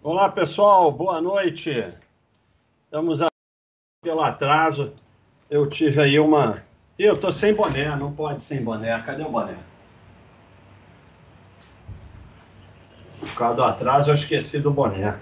[0.00, 1.92] Olá, pessoal, boa noite.
[2.84, 3.32] Estamos aqui
[4.00, 4.92] pelo atraso.
[5.50, 6.62] Eu tive aí uma.
[6.96, 8.96] Eu tô sem boné, não pode sem boné.
[9.02, 9.56] Cadê o boné?
[13.18, 15.18] Por causa do atraso, eu esqueci do boné.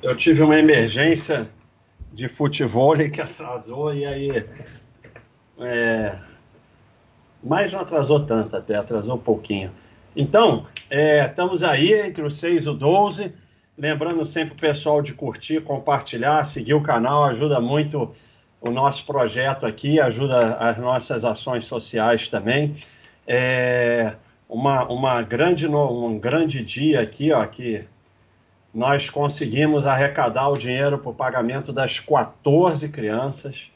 [0.00, 1.50] Eu tive uma emergência
[2.12, 4.48] de futebol que atrasou e aí.
[5.58, 6.16] É...
[7.42, 9.72] Mas não atrasou tanto até, atrasou um pouquinho.
[10.14, 13.42] Então, é, estamos aí entre os 6 e o 12.
[13.76, 18.14] Lembrando sempre o pessoal de curtir, compartilhar, seguir o canal, ajuda muito
[18.60, 22.76] o nosso projeto aqui, ajuda as nossas ações sociais também.
[23.26, 24.14] É
[24.48, 27.84] uma, uma grande, um grande dia aqui, ó, que
[28.72, 33.72] nós conseguimos arrecadar o dinheiro para o pagamento das 14 crianças.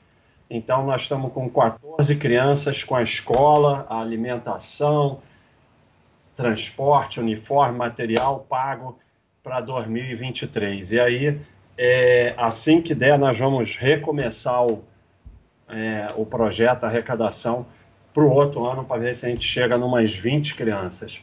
[0.49, 5.21] Então, nós estamos com 14 crianças com a escola, a alimentação,
[6.37, 8.97] transporte, uniforme, material pago
[9.49, 10.93] para 2023.
[10.93, 11.41] E aí,
[11.79, 14.85] é, assim que der, nós vamos recomeçar o,
[15.71, 17.65] é, o projeto, a arrecadação,
[18.13, 21.23] para o outro ano, para ver se a gente chega numas 20 crianças.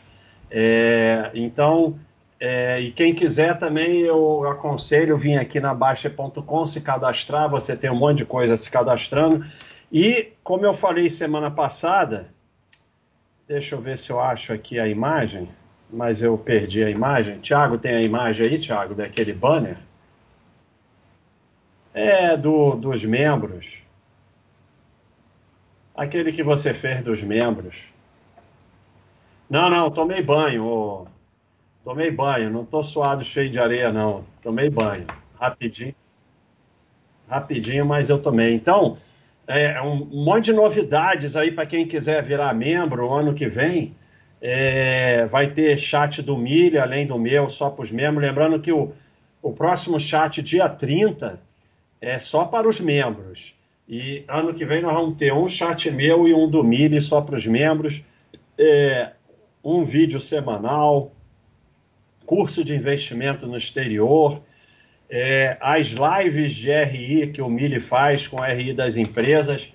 [0.49, 1.99] É, então,
[2.39, 7.91] é, e quem quiser também, eu aconselho vir aqui na Baixa.com, se cadastrar, você tem
[7.91, 9.45] um monte de coisa se cadastrando.
[9.91, 12.33] E, como eu falei semana passada,
[13.47, 15.47] deixa eu ver se eu acho aqui a imagem
[15.89, 17.39] mas eu perdi a imagem.
[17.39, 19.77] Tiago, tem a imagem aí, Tiago, daquele banner?
[21.93, 23.79] É, do, dos membros.
[25.95, 27.87] Aquele que você fez dos membros.
[29.49, 30.65] Não, não, tomei banho.
[30.65, 31.07] Oh.
[31.83, 34.23] Tomei banho, não tô suado cheio de areia, não.
[34.41, 35.05] Tomei banho.
[35.39, 35.95] Rapidinho.
[37.29, 38.53] Rapidinho, mas eu tomei.
[38.53, 38.97] Então,
[39.47, 43.95] é um monte de novidades aí para quem quiser virar membro ano que vem.
[44.47, 48.23] É, vai ter chat do Milha, além do meu, só para os membros.
[48.23, 48.91] Lembrando que o,
[49.41, 51.41] o próximo chat, dia 30,
[51.99, 53.55] é só para os membros.
[53.89, 57.21] E ano que vem nós vamos ter um chat meu e um do Milha só
[57.21, 58.03] para os membros.
[58.55, 59.13] É,
[59.63, 61.11] um vídeo semanal,
[62.23, 64.43] curso de investimento no exterior,
[65.09, 69.73] é, as lives de RI que o Mili faz com a RI das empresas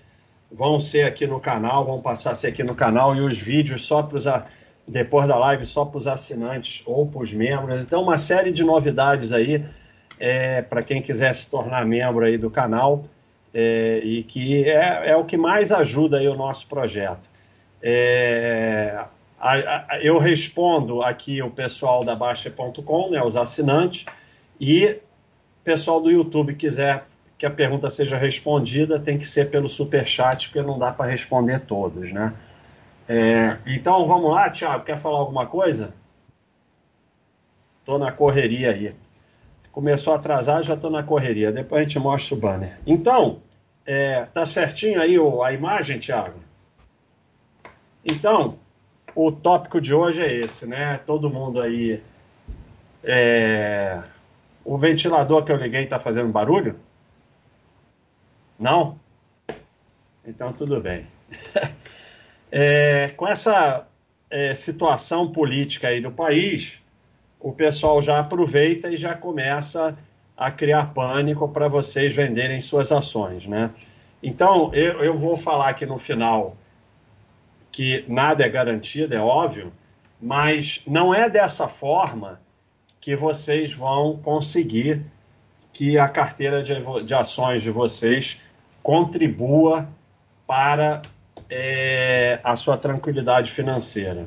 [0.49, 3.85] vão ser aqui no canal, vão passar a ser aqui no canal e os vídeos
[3.85, 4.27] só para os
[4.91, 7.81] depois da live só para os assinantes ou para os membros.
[7.81, 9.65] Então, uma série de novidades aí
[10.19, 13.05] é, para quem quiser se tornar membro aí do canal
[13.55, 17.31] é, e que é, é, o que mais ajuda aí o nosso projeto.
[17.83, 19.05] É,
[19.39, 24.05] a, a, eu respondo aqui o pessoal da Baixa.com, né, os assinantes,
[24.61, 24.99] e
[25.65, 27.05] pessoal do YouTube quiser
[27.39, 31.11] que a pergunta seja respondida, tem que ser pelo super chat, porque não dá para
[31.11, 32.35] responder todos, né?
[33.13, 35.93] É, então vamos lá, Thiago, quer falar alguma coisa?
[37.85, 38.95] Tô na correria aí.
[39.73, 41.51] Começou a atrasar, já tô na correria.
[41.51, 42.79] Depois a gente mostra o banner.
[42.87, 43.43] Então,
[43.85, 46.39] é, tá certinho aí a imagem, Thiago?
[48.05, 48.57] Então,
[49.13, 50.99] o tópico de hoje é esse, né?
[50.99, 52.01] Todo mundo aí.
[53.03, 54.01] É...
[54.65, 56.79] O ventilador que eu liguei está fazendo barulho?
[58.57, 59.01] Não?
[60.25, 61.09] Então tudo bem.
[62.51, 63.87] É, com essa
[64.31, 66.79] é, situação política aí do país,
[67.39, 69.97] o pessoal já aproveita e já começa
[70.37, 73.71] a criar pânico para vocês venderem suas ações, né?
[74.23, 76.57] Então, eu, eu vou falar aqui no final
[77.73, 79.73] que nada é garantido, é óbvio,
[80.21, 82.41] mas não é dessa forma
[83.01, 85.03] que vocês vão conseguir
[85.73, 86.75] que a carteira de,
[87.05, 88.41] de ações de vocês
[88.83, 89.89] contribua
[90.47, 91.01] para
[91.51, 94.27] é, a sua tranquilidade financeira.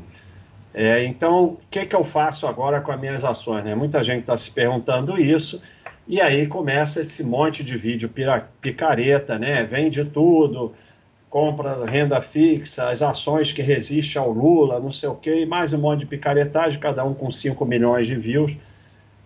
[0.74, 3.64] É, então, o que, que eu faço agora com as minhas ações?
[3.64, 3.76] Né?
[3.76, 5.62] Muita gente está se perguntando isso,
[6.08, 8.12] e aí começa esse monte de vídeo
[8.60, 9.64] picareta, né?
[9.64, 10.74] Vende tudo,
[11.30, 15.72] compra renda fixa, as ações que resistem ao Lula, não sei o quê, e mais
[15.72, 18.58] um monte de picaretagem, cada um com 5 milhões de views,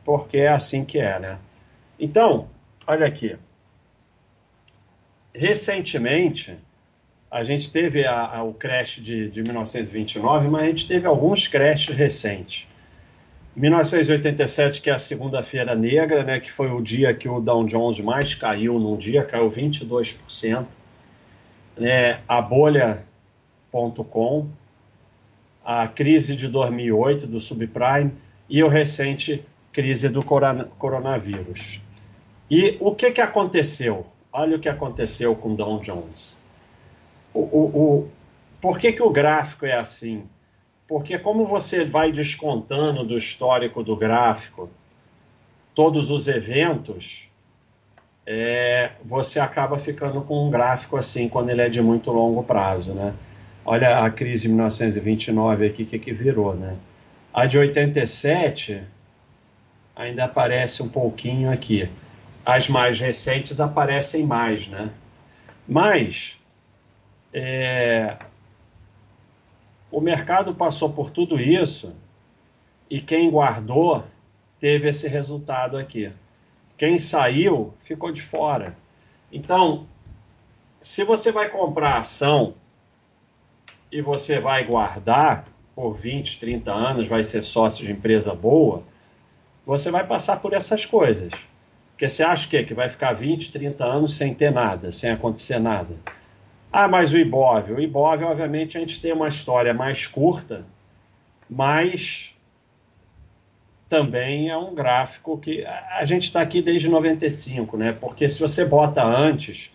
[0.05, 1.37] porque é assim que é, né?
[1.99, 2.47] Então,
[2.85, 3.35] olha aqui.
[5.33, 6.57] Recentemente,
[7.29, 11.47] a gente teve a, a, o crash de, de 1929, mas a gente teve alguns
[11.47, 12.67] crashes recentes.
[13.55, 17.99] 1987, que é a segunda-feira negra, né, que foi o dia que o Dow Jones
[17.99, 20.65] mais caiu num dia, caiu 22%.
[21.75, 24.47] Né, a bolha.com,
[25.65, 28.13] a crise de 2008 do subprime
[28.49, 31.81] e o recente crise do coronavírus.
[32.49, 34.05] E o que, que aconteceu?
[34.31, 36.37] Olha o que aconteceu com o Dow Jones
[37.33, 38.09] o, o,
[38.61, 40.23] por que, que o gráfico é assim?
[40.87, 44.69] Porque como você vai descontando do histórico do gráfico
[45.75, 47.29] todos os eventos,
[48.25, 52.93] é, você acaba ficando com um gráfico assim quando ele é de muito longo prazo,
[52.93, 53.13] né?
[53.65, 56.77] Olha a crise de 1929 aqui, que que virou, né?
[57.33, 58.81] A de 87
[59.95, 61.89] ainda aparece um pouquinho aqui.
[62.45, 64.89] As mais recentes aparecem mais, né?
[65.67, 66.39] Mas
[67.39, 68.17] é,
[69.91, 71.95] o mercado passou por tudo isso
[72.89, 74.03] e quem guardou
[74.59, 76.11] teve esse resultado aqui.
[76.77, 78.75] Quem saiu ficou de fora.
[79.31, 79.85] Então,
[80.81, 82.55] se você vai comprar ação
[83.91, 88.83] e você vai guardar por 20, 30 anos, vai ser sócio de empresa boa,
[89.63, 91.31] você vai passar por essas coisas.
[91.91, 95.59] Porque você acha que, que vai ficar 20, 30 anos sem ter nada, sem acontecer
[95.59, 95.95] nada.
[96.71, 97.71] Ah, mas o Ibov.
[97.71, 100.65] O Ibov, obviamente, a gente tem uma história mais curta,
[101.49, 102.35] mas
[103.89, 107.93] também é um gráfico que a gente está aqui desde 95, né?
[107.93, 109.73] Porque se você bota antes,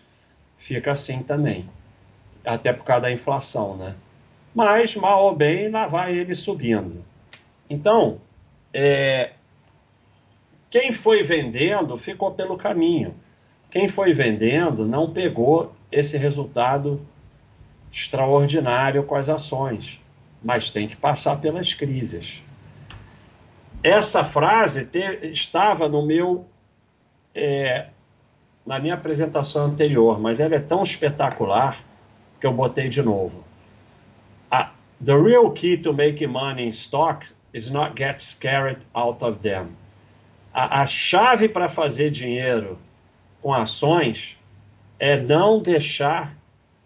[0.57, 1.67] fica assim também,
[2.45, 3.95] até por causa da inflação, né?
[4.53, 7.03] Mas mal ou bem, lá vai ele subindo.
[7.67, 8.21] Então,
[8.71, 9.31] é,
[10.69, 13.15] quem foi vendendo ficou pelo caminho.
[13.71, 17.05] Quem foi vendendo não pegou esse resultado
[17.91, 19.99] extraordinário com as ações,
[20.43, 22.43] mas tem que passar pelas crises.
[23.83, 24.99] Essa frase te,
[25.31, 26.45] estava no meu
[27.35, 27.87] é,
[28.65, 31.77] na minha apresentação anterior, mas ela é tão espetacular
[32.39, 33.43] que eu botei de novo.
[35.03, 39.75] the real key to making money in stocks is not get scared out of them.
[40.53, 42.79] A, a chave para fazer dinheiro
[43.41, 44.37] com ações
[45.03, 46.33] é não deixar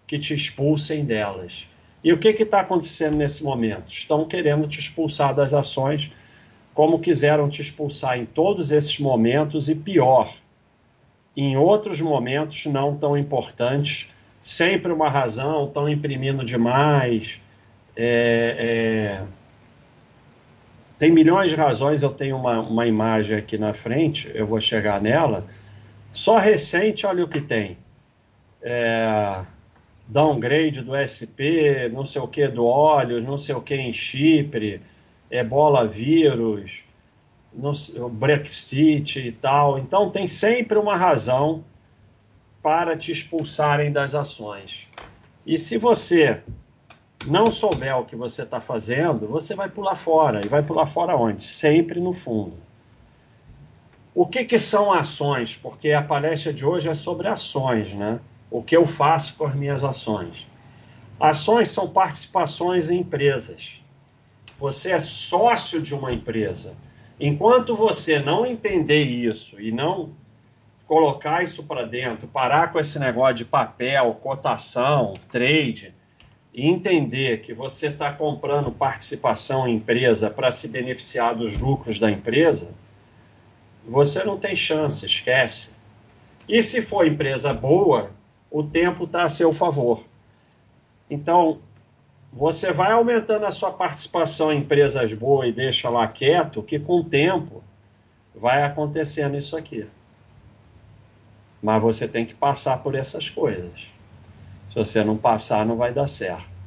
[0.07, 1.69] que te expulsem delas.
[2.03, 3.91] E o que está acontecendo nesse momento?
[3.91, 6.11] Estão querendo te expulsar das ações
[6.73, 10.33] como quiseram te expulsar em todos esses momentos e pior,
[11.35, 17.39] em outros momentos não tão importantes, sempre uma razão, estão imprimindo demais.
[17.95, 19.23] É, é...
[20.97, 24.99] Tem milhões de razões, eu tenho uma, uma imagem aqui na frente, eu vou chegar
[24.99, 25.45] nela.
[26.11, 27.77] Só recente, olha o que tem.
[28.69, 29.45] É,
[30.07, 34.81] downgrade do SP, não sei o que do óleo, não sei o que em Chipre,
[35.31, 36.83] ebola vírus,
[37.53, 37.71] no,
[38.09, 39.79] Brexit e tal.
[39.79, 41.63] Então tem sempre uma razão
[42.61, 44.85] para te expulsarem das ações.
[45.45, 46.41] E se você
[47.25, 50.41] não souber o que você está fazendo, você vai pular fora.
[50.43, 51.45] E vai pular fora onde?
[51.45, 52.55] Sempre no fundo.
[54.13, 55.55] O que, que são ações?
[55.55, 58.19] Porque a palestra de hoje é sobre ações, né?
[58.49, 60.47] O que eu faço com as minhas ações?
[61.19, 63.81] Ações são participações em empresas
[64.59, 66.75] você é sócio de uma empresa.
[67.19, 70.11] Enquanto você não entender isso e não
[70.85, 75.93] colocar isso para dentro, parar com esse negócio de papel, cotação, trade,
[76.53, 82.09] e entender que você está comprando participação em empresa para se beneficiar dos lucros da
[82.09, 82.73] empresa,
[83.87, 85.75] você não tem chance, esquece.
[86.47, 88.11] E se for empresa boa,
[88.49, 90.03] o tempo está a seu favor.
[91.09, 91.59] Então,
[92.31, 96.99] você vai aumentando a sua participação em empresas boas e deixa lá quieto, que com
[96.99, 97.63] o tempo
[98.35, 99.87] vai acontecendo isso aqui.
[101.61, 103.87] Mas você tem que passar por essas coisas.
[104.69, 106.57] Se você não passar, não vai dar certo.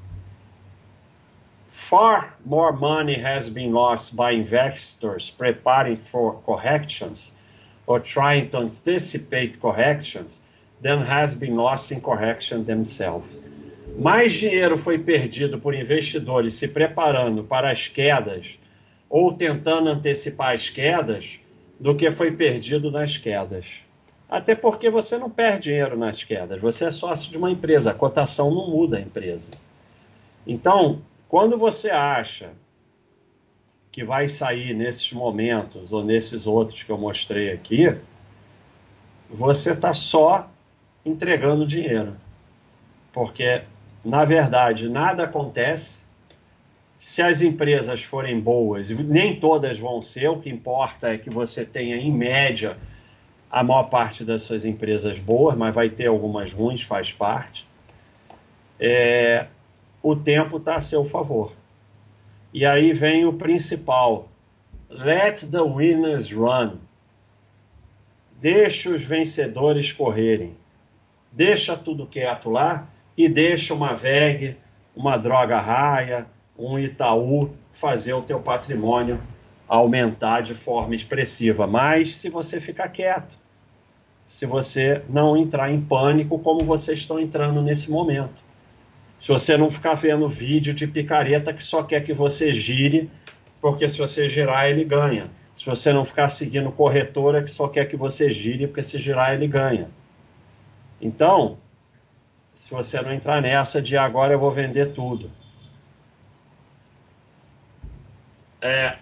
[1.69, 7.33] Far more money has been lost by investors preparing for corrections
[7.87, 10.43] or trying to anticipate corrections
[10.83, 13.37] than has been lost in correction themselves
[13.99, 18.59] mais dinheiro foi perdido por investidores se preparando para as quedas
[19.09, 21.39] ou tentando antecipar as quedas
[21.79, 23.81] do que foi perdido nas quedas.
[24.29, 27.95] Até porque você não perde dinheiro nas quedas, você é sócio de uma empresa, a
[27.95, 29.51] cotação não muda a empresa.
[30.47, 32.51] Então, quando você acha
[33.91, 37.95] que vai sair nesses momentos ou nesses outros que eu mostrei aqui,
[39.29, 40.49] você está só
[41.05, 42.17] entregando dinheiro.
[43.13, 43.63] Porque
[44.05, 46.01] na verdade, nada acontece.
[46.97, 51.65] Se as empresas forem boas, nem todas vão ser, o que importa é que você
[51.65, 52.77] tenha, em média,
[53.51, 57.67] a maior parte das suas empresas boas, mas vai ter algumas ruins, faz parte.
[58.79, 59.47] É,
[60.03, 61.53] o tempo está a seu favor.
[62.53, 64.29] E aí vem o principal:
[64.89, 66.79] let the winners run.
[68.41, 70.57] Deixa os vencedores correrem.
[71.33, 74.57] Deixa tudo quieto lá e deixa uma VEG,
[74.95, 76.27] uma droga raia,
[76.59, 79.21] um Itaú fazer o teu patrimônio
[79.69, 81.67] aumentar de forma expressiva.
[81.67, 83.39] Mas se você ficar quieto,
[84.27, 88.43] se você não entrar em pânico como vocês estão entrando nesse momento.
[89.19, 93.11] Se você não ficar vendo vídeo de picareta que só quer que você gire,
[93.61, 95.31] porque se você girar ele ganha.
[95.55, 99.35] Se você não ficar seguindo corretora que só quer que você gire, porque se girar
[99.35, 99.89] ele ganha.
[101.01, 101.59] Então,
[102.55, 105.31] se você não entrar nessa de agora eu vou vender tudo.
[108.61, 108.99] É,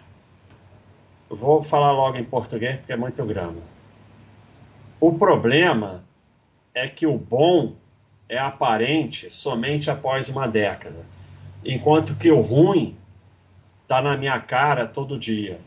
[1.28, 3.60] vou falar logo em português porque é muito grande.
[5.00, 6.04] O problema
[6.74, 7.74] é que o bom
[8.28, 11.04] é aparente somente após uma década,
[11.64, 12.96] enquanto que o ruim
[13.82, 15.58] está na minha cara todo dia.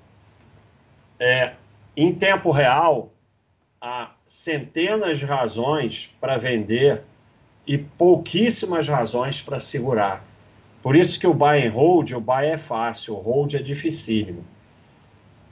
[1.19, 1.53] É,
[1.95, 3.10] em tempo real,
[3.81, 7.01] há centenas de razões para vender
[7.65, 10.23] e pouquíssimas razões para segurar.
[10.83, 14.45] Por isso que o buy and hold, o buy é fácil, o hold é dificílimo.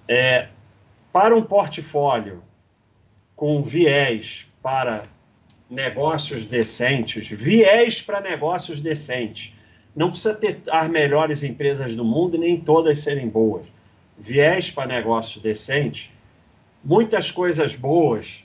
[0.07, 0.47] É,
[1.11, 2.43] para um portfólio
[3.35, 5.05] com viés para
[5.69, 9.53] negócios decentes, viés para negócios decentes.
[9.95, 13.67] Não precisa ter as melhores empresas do mundo nem todas serem boas.
[14.17, 16.11] Viés para negócios decentes,
[16.83, 18.43] muitas coisas boas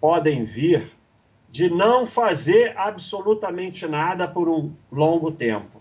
[0.00, 0.90] podem vir
[1.50, 5.80] de não fazer absolutamente nada por um longo tempo.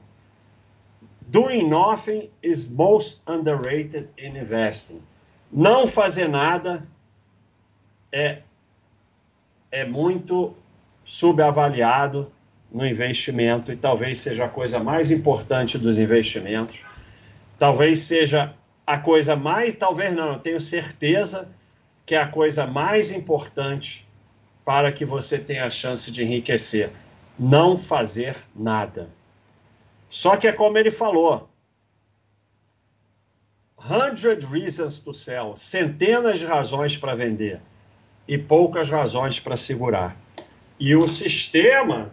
[1.28, 5.02] Doing nothing is most underrated in investing.
[5.52, 6.88] Não fazer nada
[8.12, 8.42] é,
[9.72, 10.56] é muito
[11.06, 12.32] subavaliado
[12.72, 16.84] no investimento e talvez seja a coisa mais importante dos investimentos.
[17.58, 18.54] Talvez seja
[18.90, 21.48] a coisa mais, talvez não, eu tenho certeza
[22.08, 24.04] que é a coisa mais importante
[24.66, 26.92] para que você tenha a chance de enriquecer.
[27.38, 29.08] Não fazer nada.
[30.10, 31.48] Só que é como ele falou:
[33.78, 37.62] hundred reasons to sell, centenas de razões para vender
[38.28, 40.18] e poucas razões para segurar.
[40.80, 42.12] E o sistema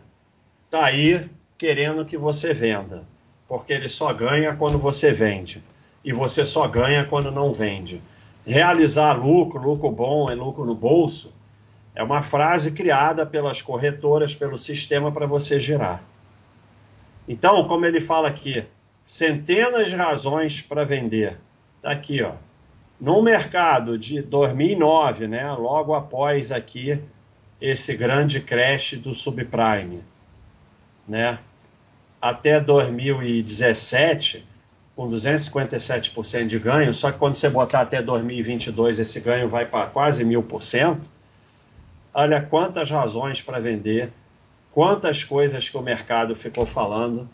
[0.66, 3.02] está aí querendo que você venda,
[3.48, 5.64] porque ele só ganha quando você vende
[6.06, 8.02] e você só ganha quando não vende.
[8.46, 11.34] Realizar lucro, lucro bom é lucro no bolso,
[11.94, 16.02] é uma frase criada pelas corretoras, pelo sistema para você girar.
[17.28, 18.64] Então, como ele fala aqui,
[19.04, 21.36] centenas de razões para vender.
[21.76, 22.32] Está aqui, ó
[23.00, 27.00] no mercado de 2009, né, logo após aqui
[27.60, 30.02] esse grande crash do subprime,
[31.06, 31.38] né,
[32.20, 34.46] até 2017
[34.96, 39.86] com 257% de ganho, só que quando você botar até 2022 esse ganho vai para
[39.88, 41.06] quase mil por cento.
[42.14, 44.10] Olha quantas razões para vender,
[44.72, 47.28] quantas coisas que o mercado ficou falando,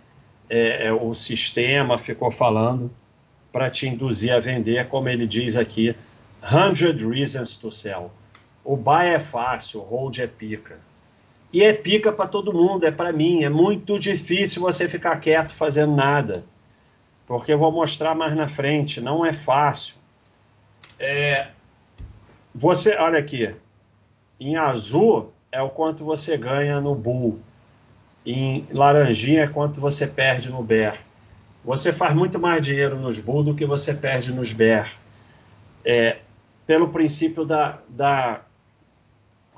[0.50, 2.90] é, é, o sistema ficou falando
[3.52, 5.94] para te induzir a vender, como ele diz aqui,
[6.42, 8.10] 100 reasons to sell.
[8.64, 10.80] O buy é fácil, o hold é pica.
[11.52, 13.44] E é pica para todo mundo, é para mim.
[13.44, 16.44] É muito difícil você ficar quieto fazendo nada.
[17.32, 19.94] Porque eu vou mostrar mais na frente, não é fácil.
[20.98, 21.48] É,
[22.54, 23.54] você, olha aqui,
[24.38, 27.40] em azul é o quanto você ganha no bull.
[28.26, 31.00] Em laranjinha é quanto você perde no bear
[31.64, 34.92] você faz muito mais dinheiro nos bull do que você perde nos bear.
[35.84, 36.18] É,
[36.66, 38.42] pelo princípio da, da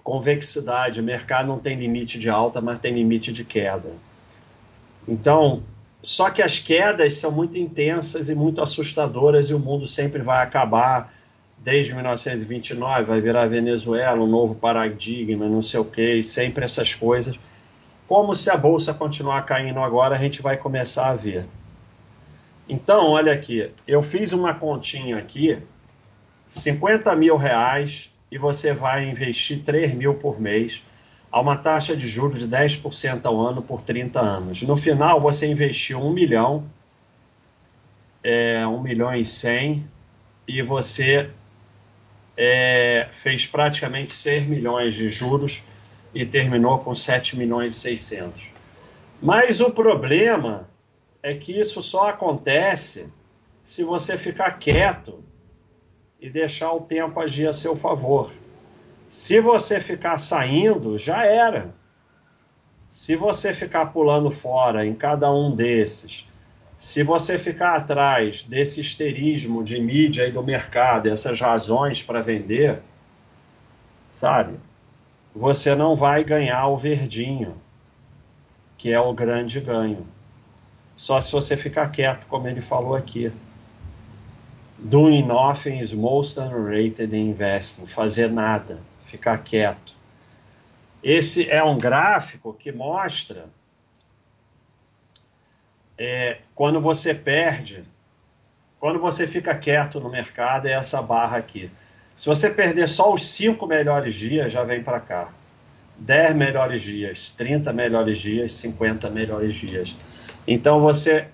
[0.02, 3.90] convexidade, o mercado não tem limite de alta, mas tem limite de queda.
[5.08, 5.62] Então,
[6.04, 10.42] só que as quedas são muito intensas e muito assustadoras e o mundo sempre vai
[10.42, 11.10] acabar.
[11.56, 17.40] Desde 1929 vai virar Venezuela, um novo paradigma, não sei o quê, sempre essas coisas.
[18.06, 21.46] Como se a bolsa continuar caindo agora, a gente vai começar a ver.
[22.68, 25.58] Então, olha aqui, eu fiz uma continha aqui,
[26.50, 30.82] 50 mil reais, e você vai investir 3 mil por mês,
[31.34, 34.62] a uma taxa de juros de 10% ao ano por 30 anos.
[34.62, 36.64] No final, você investiu 1 milhão,
[38.22, 39.84] é, 1 milhão e 100,
[40.46, 41.28] e você
[42.36, 45.64] é, fez praticamente 6 milhões de juros
[46.14, 48.52] e terminou com 7 milhões e 600.
[49.20, 50.70] Mas o problema
[51.20, 53.12] é que isso só acontece
[53.64, 55.18] se você ficar quieto
[56.20, 58.30] e deixar o tempo agir a seu favor.
[59.14, 61.72] Se você ficar saindo, já era.
[62.88, 66.28] Se você ficar pulando fora em cada um desses,
[66.76, 72.80] se você ficar atrás desse histerismo de mídia e do mercado, essas razões para vender,
[74.12, 74.58] sabe?
[75.32, 77.54] Você não vai ganhar o verdinho,
[78.76, 80.04] que é o grande ganho.
[80.96, 83.30] Só se você ficar quieto, como ele falou aqui.
[84.76, 87.86] Doing nothing is most underrated in investing.
[87.86, 89.94] Fazer nada, ficar quieto.
[91.02, 93.46] Esse é um gráfico que mostra
[95.98, 97.84] é, quando você perde,
[98.80, 101.70] quando você fica quieto no mercado, é essa barra aqui.
[102.16, 105.32] Se você perder só os cinco melhores dias, já vem para cá.
[105.98, 109.96] 10 melhores dias, 30 melhores dias, 50 melhores dias.
[110.46, 111.28] Então você.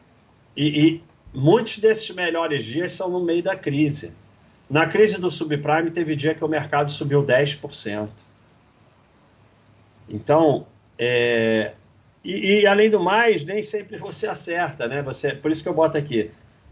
[0.57, 4.13] E, e, muitos desses melhores dias são no meio da crise.
[4.71, 8.09] Na crise do subprime, teve dia que o mercado subiu 10%.
[10.09, 10.65] Então,
[10.97, 11.75] é,
[12.25, 15.03] e, e, além do mais, nem sempre você acerta, né?
[15.03, 16.31] Você, por isso que eu boto aqui.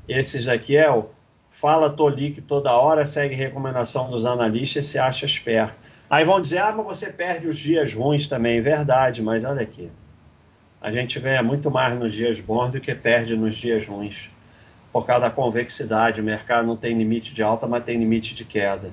[0.08, 1.10] É o
[1.50, 5.74] fala tolique toda hora, segue recomendação dos analistas e se acha esperto.
[6.08, 8.60] Aí vão dizer, ah, mas você perde os dias ruins também.
[8.60, 9.90] Verdade, mas olha aqui.
[10.80, 14.30] A gente ganha muito mais nos dias bons do que perde nos dias ruins.
[14.92, 16.20] Por causa da convexidade.
[16.20, 18.92] O mercado não tem limite de alta, mas tem limite de queda.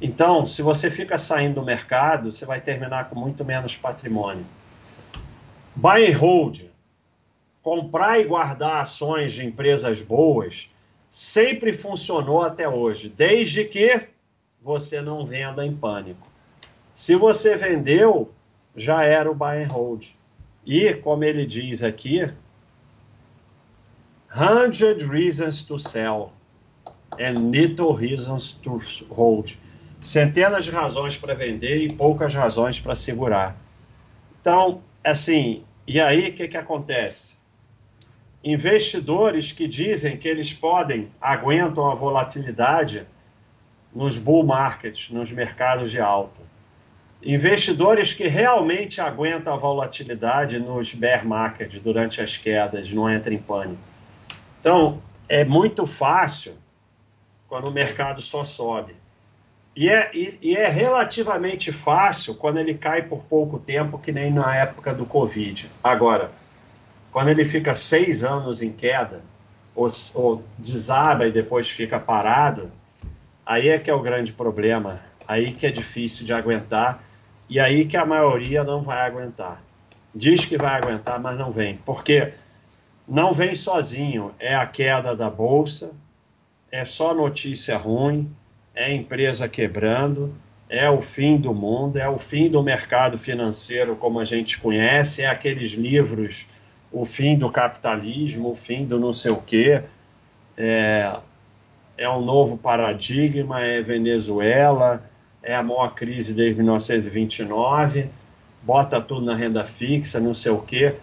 [0.00, 4.46] Então, se você fica saindo do mercado, você vai terminar com muito menos patrimônio.
[5.76, 6.62] Buy and hold.
[7.62, 10.70] Comprar e guardar ações de empresas boas
[11.10, 14.08] sempre funcionou até hoje, desde que
[14.60, 16.26] você não venda em pânico.
[16.94, 18.32] Se você vendeu,
[18.76, 20.06] já era o buy and hold.
[20.64, 22.30] E, como ele diz aqui,
[24.32, 26.32] 100 reasons to sell
[27.18, 29.58] and little reasons to hold.
[30.00, 33.56] Centenas de razões para vender e poucas razões para segurar.
[34.40, 37.34] Então, assim, e aí o que, que acontece?
[38.42, 43.06] Investidores que dizem que eles podem, aguentam a volatilidade,
[43.92, 46.40] nos bull markets, nos mercados de alta.
[47.20, 53.38] Investidores que realmente aguentam a volatilidade nos bear markets durante as quedas, não entram em
[53.38, 53.89] pânico.
[54.60, 56.54] Então, é muito fácil
[57.48, 58.94] quando o mercado só sobe.
[59.74, 64.30] E é, e, e é relativamente fácil quando ele cai por pouco tempo, que nem
[64.30, 65.70] na época do Covid.
[65.82, 66.30] Agora,
[67.10, 69.22] quando ele fica seis anos em queda,
[69.74, 72.70] ou, ou desaba e depois fica parado,
[73.50, 77.02] Aí é que é o grande problema, aí que é difícil de aguentar
[77.48, 79.60] e aí que a maioria não vai aguentar.
[80.14, 82.32] Diz que vai aguentar, mas não vem, porque
[83.10, 84.32] não vem sozinho.
[84.38, 85.92] É a queda da bolsa,
[86.70, 88.30] é só notícia ruim,
[88.74, 90.32] é empresa quebrando,
[90.68, 95.22] é o fim do mundo, é o fim do mercado financeiro como a gente conhece,
[95.22, 96.46] é aqueles livros,
[96.92, 99.82] o fim do capitalismo, o fim do não sei o quê.
[100.56, 101.16] É,
[101.98, 105.02] é um novo paradigma, é Venezuela,
[105.42, 108.08] é a maior crise desde 1929,
[108.62, 110.94] bota tudo na renda fixa, não sei o quê,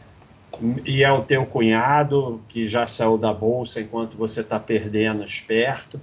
[0.85, 5.99] e é o teu cunhado que já saiu da bolsa enquanto você está perdendo esperto,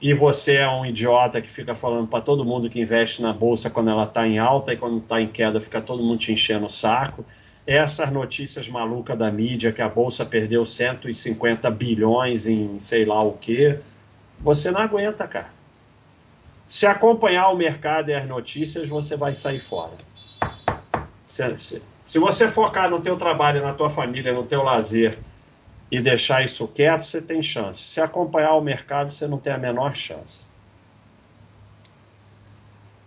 [0.00, 3.70] e você é um idiota que fica falando para todo mundo que investe na bolsa
[3.70, 6.66] quando ela está em alta e quando está em queda fica todo mundo te enchendo
[6.66, 7.24] o saco.
[7.66, 13.32] Essas notícias malucas da mídia que a bolsa perdeu 150 bilhões em sei lá o
[13.32, 13.78] quê
[14.40, 15.48] você não aguenta, cara.
[16.66, 19.92] Se acompanhar o mercado e as notícias, você vai sair fora.
[21.24, 25.18] Se, se, você focar no teu trabalho, na tua família, no teu lazer
[25.90, 27.80] e deixar isso quieto, você tem chance.
[27.80, 30.46] Se acompanhar o mercado, você não tem a menor chance.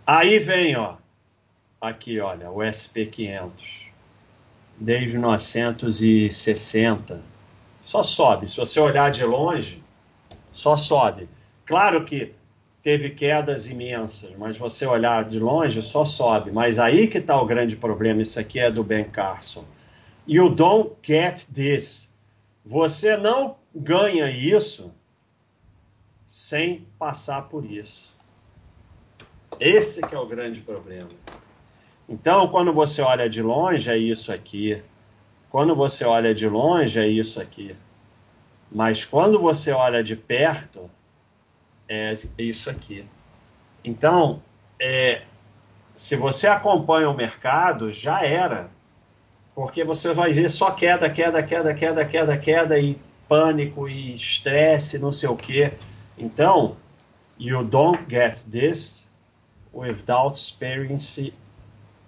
[0.05, 0.95] Aí vem, ó,
[1.79, 3.85] aqui, olha, o SP500,
[4.77, 7.21] desde 1960,
[7.83, 8.47] só sobe.
[8.47, 9.83] Se você olhar de longe,
[10.51, 11.29] só sobe.
[11.65, 12.33] Claro que
[12.81, 16.51] teve quedas imensas, mas você olhar de longe só sobe.
[16.51, 18.21] Mas aí que está o grande problema.
[18.21, 19.65] Isso aqui é do Ben Carson.
[20.27, 22.13] You don't get this.
[22.65, 24.93] Você não ganha isso
[26.25, 28.15] sem passar por isso.
[29.59, 31.09] Esse que é o grande problema.
[32.07, 34.81] Então, quando você olha de longe, é isso aqui.
[35.49, 37.75] Quando você olha de longe, é isso aqui.
[38.71, 40.89] Mas quando você olha de perto,
[41.87, 43.05] é isso aqui.
[43.83, 44.41] Então,
[44.79, 45.23] é,
[45.95, 48.69] se você acompanha o mercado, já era.
[49.55, 54.99] Porque você vai ver só queda, queda, queda, queda, queda, queda, e pânico, e estresse,
[54.99, 55.73] não sei o quê.
[56.17, 56.77] Então,
[57.39, 59.07] you don't get this
[59.73, 61.33] without experience,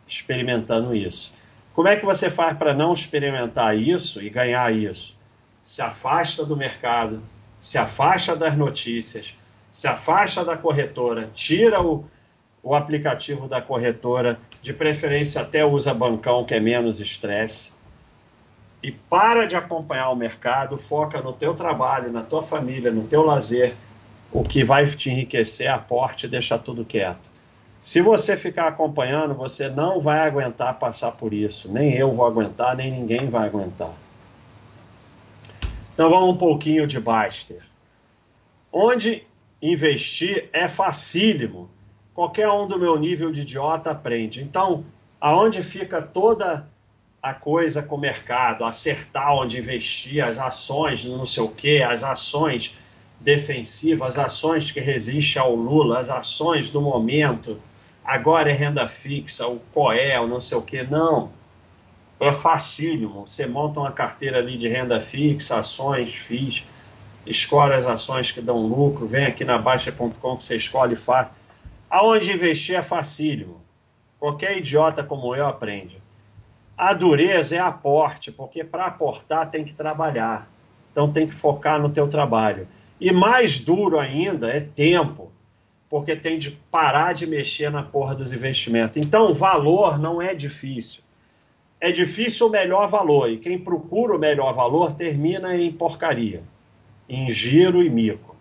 [0.08, 1.34] experimentando isso.
[1.74, 5.18] Como é que você faz para não experimentar isso e ganhar isso?
[5.70, 7.22] se afasta do mercado,
[7.60, 9.36] se afasta das notícias,
[9.80, 12.04] se afasta da corretora, tira o,
[12.62, 17.72] o aplicativo da corretora, de preferência até usa bancão, que é menos estresse,
[18.84, 23.24] e para de acompanhar o mercado, foca no teu trabalho, na tua família, no teu
[23.24, 23.74] lazer,
[24.34, 27.30] O que vai te enriquecer aporte e deixar tudo quieto.
[27.80, 31.72] Se você ficar acompanhando, você não vai aguentar passar por isso.
[31.72, 33.94] Nem eu vou aguentar, nem ninguém vai aguentar.
[35.94, 37.64] Então vamos um pouquinho de Baster.
[38.72, 39.26] Onde
[39.62, 41.70] investir é facílimo.
[42.14, 44.42] Qualquer um do meu nível de idiota aprende.
[44.44, 44.86] Então,
[45.20, 46.68] aonde fica toda
[47.22, 52.04] a coisa com o mercado, acertar onde investir, as ações, não sei o quê, as
[52.04, 52.78] ações
[53.20, 57.62] defensivas, as ações que resistem ao Lula, as ações do momento,
[58.04, 60.84] agora é renda fixa, o COE, o não sei o quê.
[60.84, 61.32] Não.
[62.20, 63.28] É facílimo.
[63.28, 66.66] Você monta uma carteira ali de renda fixa, ações, FIIs,
[67.30, 71.32] escolhe as ações que dão lucro, vem aqui na Baixa.com que você escolhe e faz.
[71.90, 73.62] Aonde investir é facílimo.
[74.20, 76.02] Qualquer idiota como eu aprende.
[76.78, 80.50] A dureza é aporte, porque para aportar tem que trabalhar.
[80.92, 82.68] Então tem que focar no teu trabalho.
[83.00, 85.32] E mais duro ainda é tempo
[85.90, 88.98] porque tem de parar de mexer na porra dos investimentos.
[88.98, 91.02] Então, valor não é difícil.
[91.82, 96.44] É difícil o melhor valor, e quem procura o melhor valor termina em porcaria,
[97.10, 98.36] em giro e mico.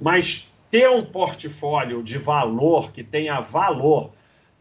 [0.00, 4.10] Mas ter um portfólio de valor que tenha valor,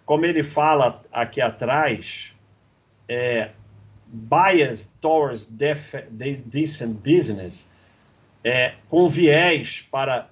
[0.06, 2.36] como ele fala aqui atrás,
[3.08, 3.52] é
[4.08, 7.68] bias towards decent business,
[8.44, 10.30] é, com viés para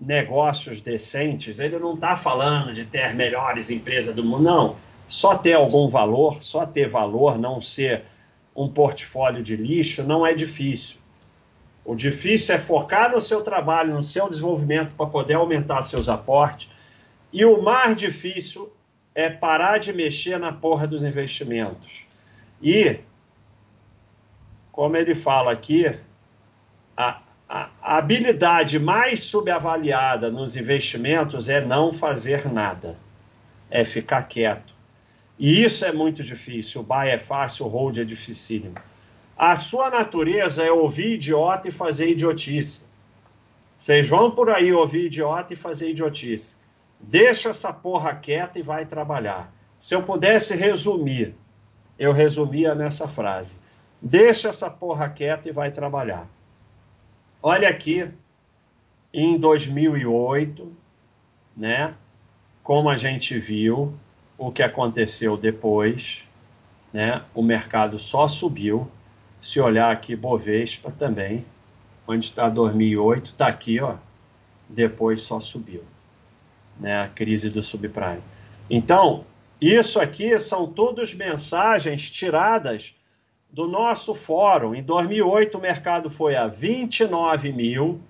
[0.00, 4.76] negócios decentes, ele não está falando de ter melhores empresas do mundo, não.
[5.08, 8.04] Só ter algum valor, só ter valor, não ser
[8.54, 10.99] um portfólio de lixo, não é difícil.
[11.90, 16.70] O difícil é focar no seu trabalho, no seu desenvolvimento para poder aumentar seus aportes.
[17.32, 18.72] E o mais difícil
[19.12, 22.06] é parar de mexer na porra dos investimentos.
[22.62, 23.00] E,
[24.70, 25.92] como ele fala aqui,
[26.96, 32.96] a, a, habilidade mais subavaliada nos investimentos é não fazer nada,
[33.68, 34.72] é ficar quieto.
[35.36, 36.82] E isso é muito difícil.
[36.82, 38.76] O buy é fácil, o hold é dificílimo.
[39.42, 42.84] A sua natureza é ouvir idiota e fazer idiotice.
[43.78, 46.56] Vocês vão por aí ouvir idiota e fazer idiotice.
[47.00, 49.50] Deixa essa porra quieta e vai trabalhar.
[49.80, 51.34] Se eu pudesse resumir,
[51.98, 53.58] eu resumia nessa frase:
[54.02, 56.28] deixa essa porra quieta e vai trabalhar.
[57.42, 58.10] Olha aqui,
[59.10, 60.70] em 2008,
[61.56, 61.94] né?
[62.62, 63.94] Como a gente viu
[64.36, 66.28] o que aconteceu depois,
[66.92, 67.24] né?
[67.32, 68.86] O mercado só subiu.
[69.40, 71.44] Se olhar aqui, Bovespa também,
[72.06, 73.94] onde está 2008, está aqui, ó.
[74.68, 75.82] Depois só subiu,
[76.78, 77.02] né?
[77.02, 78.22] A crise do subprime.
[78.68, 79.24] Então,
[79.60, 82.94] isso aqui são todas mensagens tiradas
[83.50, 84.74] do nosso fórum.
[84.74, 88.00] Em 2008, o mercado foi a 29 mil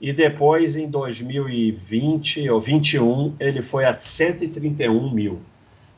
[0.00, 5.40] e depois, em 2020 ou 21, ele foi a 131 mil.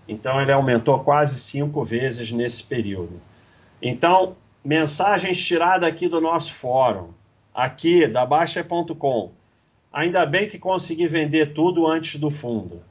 [0.06, 3.20] Então, ele aumentou quase cinco vezes nesse período.
[3.80, 7.10] Então, mensagens tiradas aqui do nosso fórum,
[7.54, 9.32] aqui da Baixa.com.
[9.92, 12.82] Ainda bem que consegui vender tudo antes do fundo.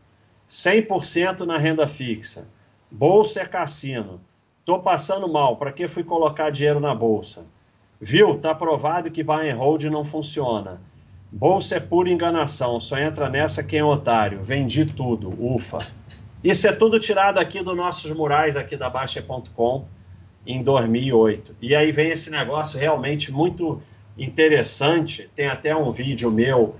[0.49, 2.47] 100% na renda fixa.
[2.91, 4.21] Bolsa é cassino.
[4.63, 7.45] Tô passando mal, para que fui colocar dinheiro na bolsa?
[7.99, 8.37] Viu?
[8.37, 10.79] Tá provado que buy and hold não funciona.
[11.31, 14.43] Bolsa é pura enganação, só entra nessa quem é otário.
[14.43, 15.79] Vendi tudo, ufa.
[16.43, 19.85] Isso é tudo tirado aqui dos nossos murais aqui da Baixa.com
[20.45, 21.55] em 2008.
[21.61, 23.81] E aí vem esse negócio realmente muito
[24.17, 25.29] interessante.
[25.35, 26.75] Tem até um vídeo meu,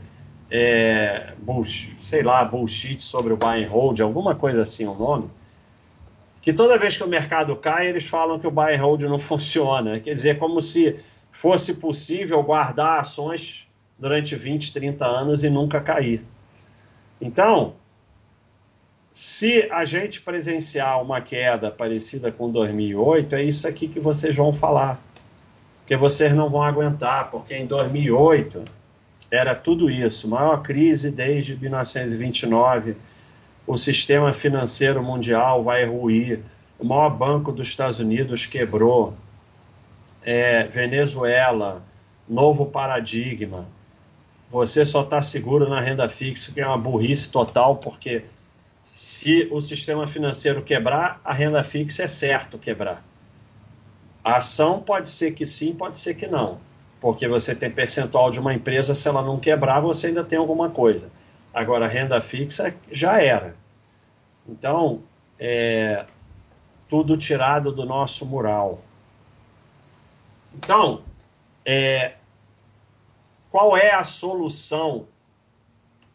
[0.52, 5.30] é, bullshit, sei lá, bullshit sobre o buy and hold, alguma coisa assim o nome
[6.44, 9.18] que toda vez que o mercado cai, eles falam que o buy and hold não
[9.18, 9.98] funciona.
[10.02, 11.00] Quer dizer, como se
[11.32, 13.66] fosse possível guardar ações
[13.98, 16.22] durante 20, 30 anos e nunca cair.
[17.22, 17.76] Então,
[19.14, 24.52] se a gente presenciar uma queda parecida com 2008, é isso aqui que vocês vão
[24.52, 25.00] falar.
[25.80, 28.66] Porque vocês não vão aguentar, porque em 2008
[29.32, 32.96] era tudo isso, maior crise desde 1929
[33.66, 36.42] o sistema financeiro mundial vai ruir,
[36.78, 39.14] o maior banco dos Estados Unidos quebrou,
[40.22, 41.82] é, Venezuela,
[42.28, 43.66] novo paradigma.
[44.50, 48.26] Você só está seguro na renda fixa, que é uma burrice total, porque
[48.88, 53.04] se o sistema financeiro quebrar, a renda fixa é certo quebrar.
[54.24, 56.60] A ação pode ser que sim, pode ser que não,
[57.02, 60.70] porque você tem percentual de uma empresa, se ela não quebrar, você ainda tem alguma
[60.70, 61.12] coisa.
[61.54, 63.56] Agora, renda fixa já era.
[64.48, 65.04] Então,
[65.40, 66.06] é,
[66.90, 68.82] tudo tirado do nosso mural.
[70.56, 71.04] Então,
[71.66, 72.14] é,
[73.52, 75.08] qual é a solução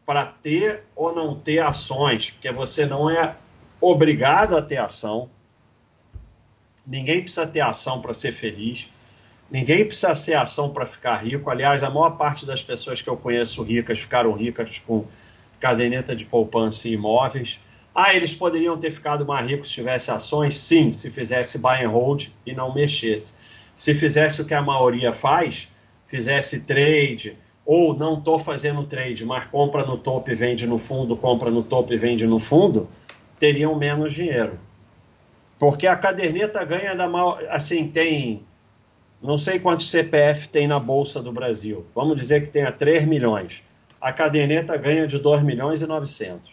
[0.08, 3.36] para ter ou não ter ações, porque você não é
[3.78, 5.28] obrigado a ter ação.
[6.86, 8.90] Ninguém precisa ter ação para ser feliz.
[9.50, 11.50] Ninguém precisa ter ação para ficar rico.
[11.50, 15.04] Aliás, a maior parte das pessoas que eu conheço ricas ficaram ricas com
[15.60, 17.60] caderneta de poupança e imóveis.
[17.94, 20.56] Ah, eles poderiam ter ficado mais ricos se tivesse ações?
[20.56, 23.34] Sim, se fizesse buy and hold e não mexesse.
[23.76, 25.70] Se fizesse o que a maioria faz,
[26.06, 27.36] fizesse trade,
[27.70, 31.62] ou não estou fazendo trade, mas compra no topo e vende no fundo, compra no
[31.62, 32.88] topo e vende no fundo,
[33.38, 34.59] teriam menos dinheiro.
[35.59, 37.37] Porque a caderneta ganha da mal.
[37.50, 38.42] Assim, tem.
[39.20, 41.85] Não sei quantos CPF tem na Bolsa do Brasil.
[41.94, 43.62] Vamos dizer que tenha 3 milhões.
[44.00, 46.50] A caderneta ganha de 2 milhões e 900.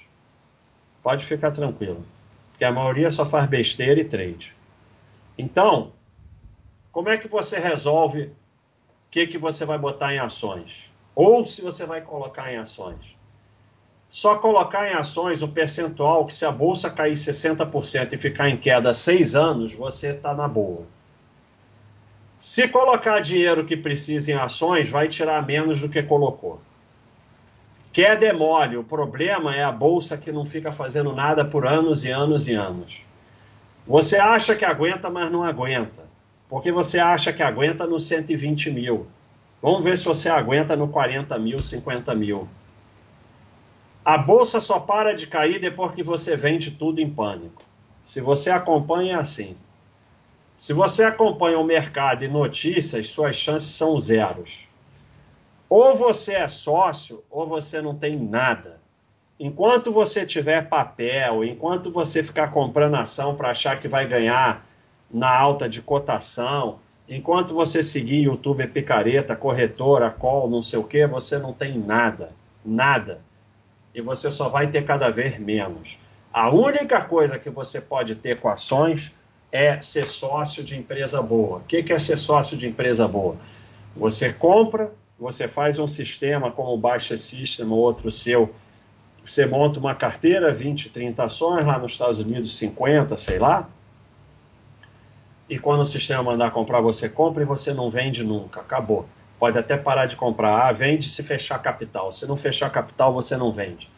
[1.02, 2.04] Pode ficar tranquilo.
[2.52, 4.54] Porque a maioria só faz besteira e trade.
[5.38, 5.94] Então,
[6.92, 8.32] como é que você resolve o
[9.10, 10.94] que, que você vai botar em ações?
[11.16, 13.16] Ou se você vai colocar em ações.
[14.10, 18.58] Só colocar em ações o percentual que se a bolsa cair 60% e ficar em
[18.58, 20.84] queda seis anos, você está na boa.
[22.40, 26.62] Se colocar dinheiro que precisa em ações, vai tirar menos do que colocou.
[27.92, 32.04] Queda é mole, o problema é a bolsa que não fica fazendo nada por anos
[32.04, 33.02] e anos e anos.
[33.88, 36.04] Você acha que aguenta, mas não aguenta.
[36.50, 39.08] Porque você acha que aguenta no 120 mil.
[39.66, 42.48] Vamos ver se você aguenta no 40 mil, 50 mil.
[44.06, 47.64] A bolsa só para de cair depois que você vende tudo em pânico.
[48.04, 49.58] Se você acompanha, é assim.
[50.56, 54.68] Se você acompanha o mercado e notícias, suas chances são zeros.
[55.68, 58.80] Ou você é sócio, ou você não tem nada.
[59.40, 64.64] Enquanto você tiver papel, enquanto você ficar comprando ação para achar que vai ganhar
[65.10, 70.84] na alta de cotação, Enquanto você seguir YouTube é picareta, corretora, call, não sei o
[70.84, 72.32] que, você não tem nada,
[72.66, 73.22] nada.
[73.94, 76.00] E você só vai ter cada vez menos.
[76.34, 79.12] A única coisa que você pode ter com ações
[79.52, 81.60] é ser sócio de empresa boa.
[81.60, 83.38] O que é ser sócio de empresa boa?
[83.96, 88.54] Você compra, você faz um sistema como o Baixa System ou outro seu,
[89.24, 93.70] você monta uma carteira, 20, 30 ações, lá nos Estados Unidos 50, sei lá,
[95.50, 98.62] e quando o sistema mandar comprar, você compra e você não vende nunca.
[98.62, 99.08] Acabou.
[99.38, 100.68] Pode até parar de comprar.
[100.68, 102.12] Ah, vende se fechar capital.
[102.12, 103.90] Se não fechar capital, você não vende.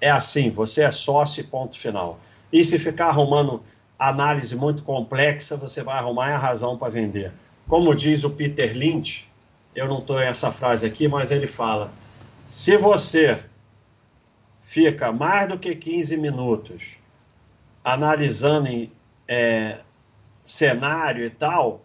[0.00, 2.18] É assim, você é sócio ponto final.
[2.52, 3.62] E se ficar arrumando
[3.98, 7.32] análise muito complexa, você vai arrumar a razão para vender.
[7.68, 9.28] Como diz o Peter Lynch,
[9.76, 11.92] eu não estou essa frase aqui, mas ele fala:
[12.48, 13.42] se você
[14.62, 16.96] fica mais do que 15 minutos
[17.84, 18.88] analisando
[19.28, 19.80] é,
[20.44, 21.82] cenário e tal,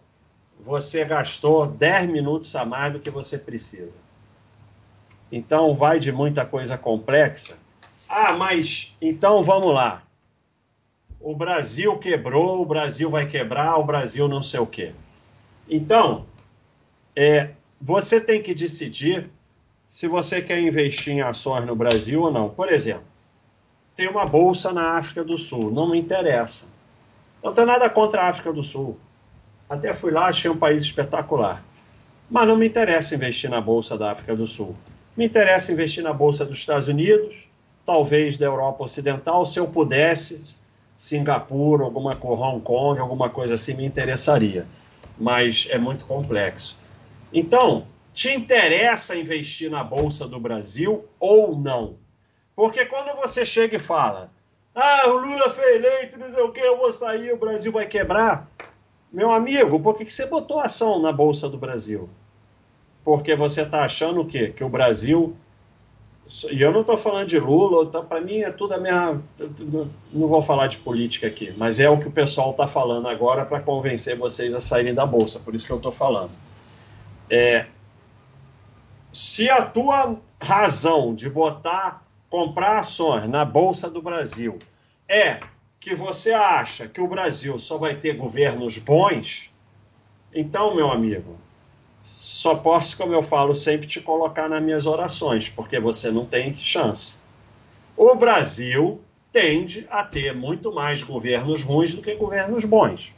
[0.60, 3.92] você gastou 10 minutos a mais do que você precisa.
[5.30, 7.58] Então, vai de muita coisa complexa.
[8.08, 10.02] Ah, mas então vamos lá.
[11.20, 14.94] O Brasil quebrou, o Brasil vai quebrar, o Brasil não sei o quê.
[15.68, 16.24] Então,
[17.14, 19.30] é, você tem que decidir
[19.88, 22.48] se você quer investir em ações no Brasil ou não.
[22.48, 23.04] Por exemplo,
[23.94, 26.66] tem uma bolsa na África do Sul, não me interessa.
[27.42, 28.98] Não tenho nada contra a África do Sul.
[29.68, 31.62] Até fui lá, achei um país espetacular.
[32.30, 34.74] Mas não me interessa investir na Bolsa da África do Sul.
[35.16, 37.48] Me interessa investir na Bolsa dos Estados Unidos,
[37.84, 40.58] talvez da Europa Ocidental, se eu pudesse,
[40.96, 44.66] Singapura, alguma coisa, Hong Kong, alguma coisa assim, me interessaria.
[45.18, 46.76] Mas é muito complexo.
[47.32, 51.96] Então, te interessa investir na Bolsa do Brasil ou não?
[52.54, 54.30] Porque quando você chega e fala,
[54.80, 57.84] ah, o Lula foi eleito, não sei o que, eu vou sair, o Brasil vai
[57.84, 58.48] quebrar.
[59.12, 62.08] Meu amigo, por que, que você botou ação na Bolsa do Brasil?
[63.04, 64.52] Porque você está achando o quê?
[64.54, 65.34] Que o Brasil.
[66.52, 69.20] E eu não estou falando de Lula, tá, para mim é tudo a mesma.
[70.12, 73.44] Não vou falar de política aqui, mas é o que o pessoal está falando agora
[73.44, 76.30] para convencer vocês a saírem da Bolsa, por isso que eu estou falando.
[77.28, 77.66] É,
[79.12, 84.58] se a tua razão de botar comprar ações na Bolsa do Brasil
[85.08, 85.40] é
[85.80, 89.50] que você acha que o Brasil só vai ter governos bons,
[90.34, 91.36] então, meu amigo,
[92.04, 96.52] só posso, como eu falo, sempre te colocar nas minhas orações, porque você não tem
[96.52, 97.20] chance.
[97.96, 99.00] O Brasil
[99.32, 103.14] tende a ter muito mais governos ruins do que governos bons.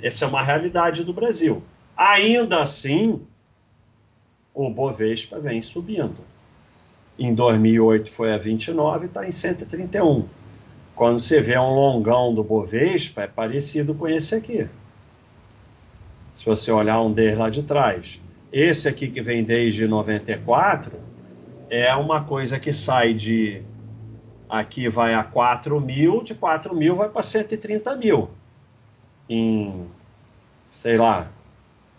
[0.00, 1.62] Essa é uma realidade do Brasil.
[1.96, 3.22] Ainda assim,
[4.52, 6.18] o Bovespa vem subindo.
[7.18, 10.26] Em 2008 foi a 29 e está em 131.
[10.94, 14.68] Quando você vê um longão do Bovespa, é parecido com esse aqui.
[16.36, 18.20] Se você olhar um desde lá de trás.
[18.52, 20.92] Esse aqui que vem desde 94
[21.68, 23.62] é uma coisa que sai de
[24.48, 28.30] aqui vai a 4 mil, de 4 mil vai para 130 mil
[29.28, 29.86] em,
[30.70, 31.30] sei lá,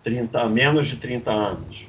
[0.04, 1.88] 30, menos de 30 anos.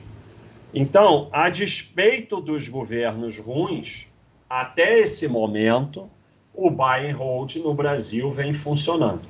[0.74, 4.08] Então, a despeito dos governos ruins,
[4.48, 6.10] até esse momento,
[6.56, 9.22] o buy and hold no Brasil vem funcionando.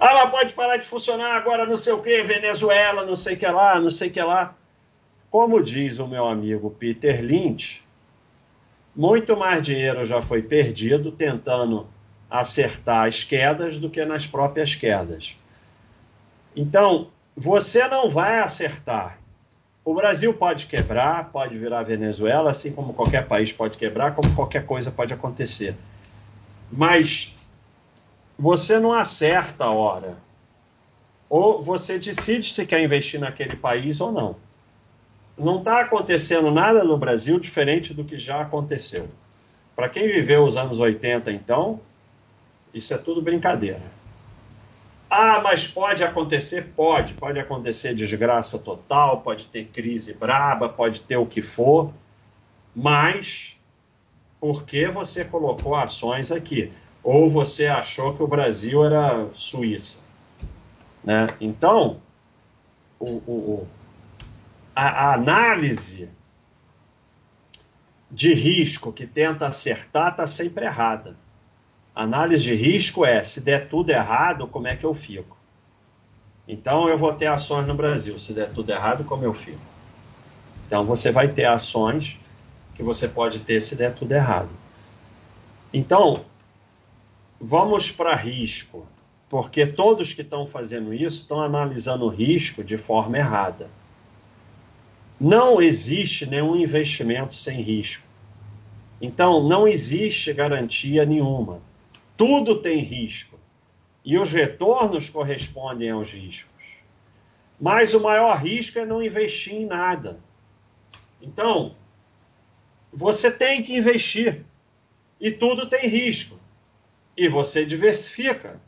[0.00, 3.38] Ah, mas pode parar de funcionar agora, não sei o que, Venezuela, não sei o
[3.38, 4.54] que lá, não sei o que lá.
[5.28, 7.82] Como diz o meu amigo Peter Lynch,
[8.94, 11.86] muito mais dinheiro já foi perdido tentando
[12.30, 15.36] acertar as quedas do que nas próprias quedas.
[16.54, 19.18] Então, você não vai acertar.
[19.88, 24.66] O Brasil pode quebrar, pode virar Venezuela, assim como qualquer país pode quebrar, como qualquer
[24.66, 25.74] coisa pode acontecer.
[26.70, 27.34] Mas
[28.38, 30.18] você não acerta a hora.
[31.26, 34.36] Ou você decide se quer investir naquele país ou não.
[35.38, 39.08] Não está acontecendo nada no Brasil diferente do que já aconteceu.
[39.74, 41.80] Para quem viveu os anos 80, então,
[42.74, 43.80] isso é tudo brincadeira.
[45.10, 46.72] Ah, mas pode acontecer?
[46.76, 47.14] Pode.
[47.14, 51.92] Pode acontecer desgraça total, pode ter crise braba, pode ter o que for.
[52.74, 53.58] Mas
[54.40, 56.72] por que você colocou ações aqui?
[57.02, 60.04] Ou você achou que o Brasil era Suíça?
[61.02, 61.28] Né?
[61.40, 62.00] Então,
[63.00, 63.68] o, o,
[64.76, 66.10] a, a análise
[68.10, 71.16] de risco que tenta acertar está sempre errada.
[71.98, 75.36] Análise de risco é: se der tudo errado, como é que eu fico?
[76.46, 78.16] Então, eu vou ter ações no Brasil.
[78.20, 79.58] Se der tudo errado, como eu fico?
[80.64, 82.16] Então, você vai ter ações
[82.76, 84.48] que você pode ter se der tudo errado.
[85.74, 86.24] Então,
[87.40, 88.86] vamos para risco,
[89.28, 93.68] porque todos que estão fazendo isso estão analisando o risco de forma errada.
[95.18, 98.06] Não existe nenhum investimento sem risco.
[99.00, 101.66] Então, não existe garantia nenhuma.
[102.18, 103.38] Tudo tem risco.
[104.04, 106.52] E os retornos correspondem aos riscos.
[107.60, 110.18] Mas o maior risco é não investir em nada.
[111.22, 111.76] Então,
[112.92, 114.44] você tem que investir.
[115.20, 116.40] E tudo tem risco.
[117.16, 118.60] E você diversifica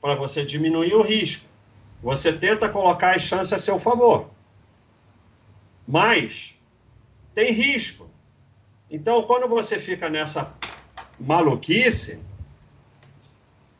[0.00, 1.46] para você diminuir o risco.
[2.00, 4.30] Você tenta colocar as chances a seu favor.
[5.86, 6.54] Mas
[7.34, 8.08] tem risco.
[8.88, 10.56] Então, quando você fica nessa
[11.18, 12.22] maluquice,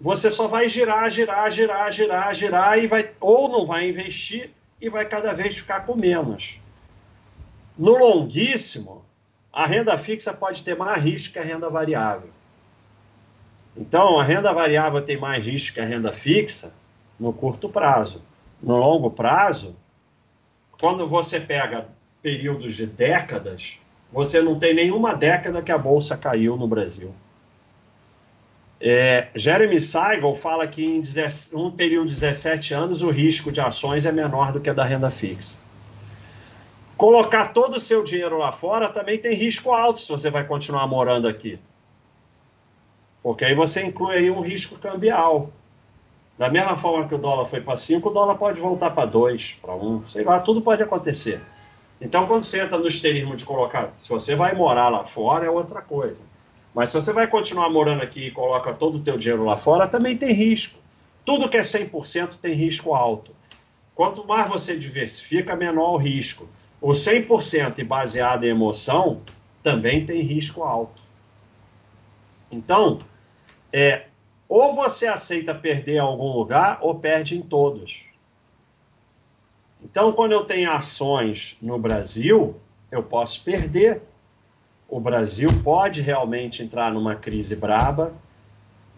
[0.01, 4.89] você só vai girar, girar, girar, girar, girar e vai ou não vai investir e
[4.89, 6.61] vai cada vez ficar com menos.
[7.77, 9.05] No longuíssimo,
[9.53, 12.31] a renda fixa pode ter mais risco que a renda variável.
[13.77, 16.75] Então, a renda variável tem mais risco que a renda fixa
[17.19, 18.23] no curto prazo.
[18.63, 19.77] No longo prazo,
[20.81, 21.89] quando você pega
[22.23, 23.79] períodos de décadas,
[24.13, 27.13] você não tem nenhuma década que a bolsa caiu no Brasil.
[28.81, 31.03] É, Jeremy Siegel fala que em
[31.55, 34.85] um período de 17 anos o risco de ações é menor do que a da
[34.85, 35.59] renda fixa.
[36.97, 40.87] Colocar todo o seu dinheiro lá fora também tem risco alto se você vai continuar
[40.87, 41.59] morando aqui.
[43.23, 45.51] Porque aí você inclui aí um risco cambial.
[46.37, 49.59] Da mesma forma que o dólar foi para 5, o dólar pode voltar para 2,
[49.63, 51.41] para 1, sei lá, tudo pode acontecer.
[52.01, 55.51] Então, quando você entra no esterismo de colocar, se você vai morar lá fora, é
[55.51, 56.21] outra coisa.
[56.75, 59.87] Mas se você vai continuar morando aqui e coloca todo o teu dinheiro lá fora,
[59.87, 60.81] também tem risco.
[61.25, 63.35] Tudo que é 100% tem risco alto.
[63.95, 66.49] Quanto mais você diversifica, menor o risco.
[66.81, 69.23] O 100% e baseado em emoção
[69.63, 71.01] também tem risco alto.
[72.51, 73.01] Então,
[73.73, 74.07] é,
[74.49, 78.09] ou você aceita perder em algum lugar ou perde em todos.
[79.83, 82.57] Então, quando eu tenho ações no Brasil,
[82.91, 84.03] eu posso perder
[84.89, 88.15] o Brasil pode realmente entrar numa crise braba,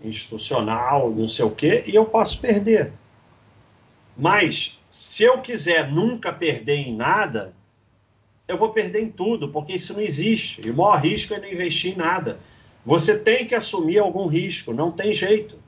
[0.03, 2.93] institucional, não sei o quê, e eu posso perder.
[4.17, 7.55] Mas se eu quiser nunca perder em nada,
[8.49, 10.67] eu vou perder em tudo, porque isso não existe.
[10.67, 12.39] E o maior risco é não investir em nada.
[12.85, 15.59] Você tem que assumir algum risco, não tem jeito.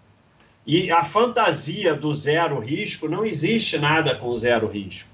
[0.64, 5.10] E a fantasia do zero risco, não existe nada com zero risco.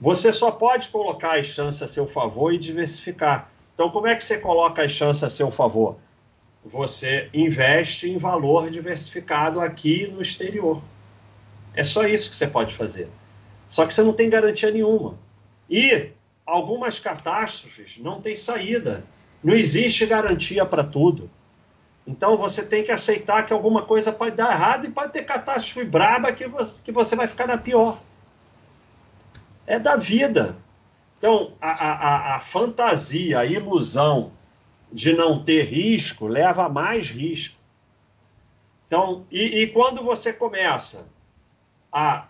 [0.00, 3.51] Você só pode colocar as chances a seu favor e diversificar.
[3.74, 5.96] Então, como é que você coloca as chances a seu favor?
[6.64, 10.80] Você investe em valor diversificado aqui no exterior.
[11.74, 13.08] É só isso que você pode fazer.
[13.68, 15.18] Só que você não tem garantia nenhuma.
[15.68, 16.10] E
[16.44, 19.04] algumas catástrofes não têm saída.
[19.42, 21.30] Não existe garantia para tudo.
[22.06, 25.84] Então você tem que aceitar que alguma coisa pode dar errado e pode ter catástrofe
[25.84, 27.98] braba que você, que você vai ficar na pior.
[29.66, 30.56] É da vida.
[31.22, 34.32] Então, a, a, a fantasia, a ilusão
[34.92, 37.60] de não ter risco leva a mais risco.
[38.88, 41.08] Então, e, e quando você começa
[41.92, 42.26] a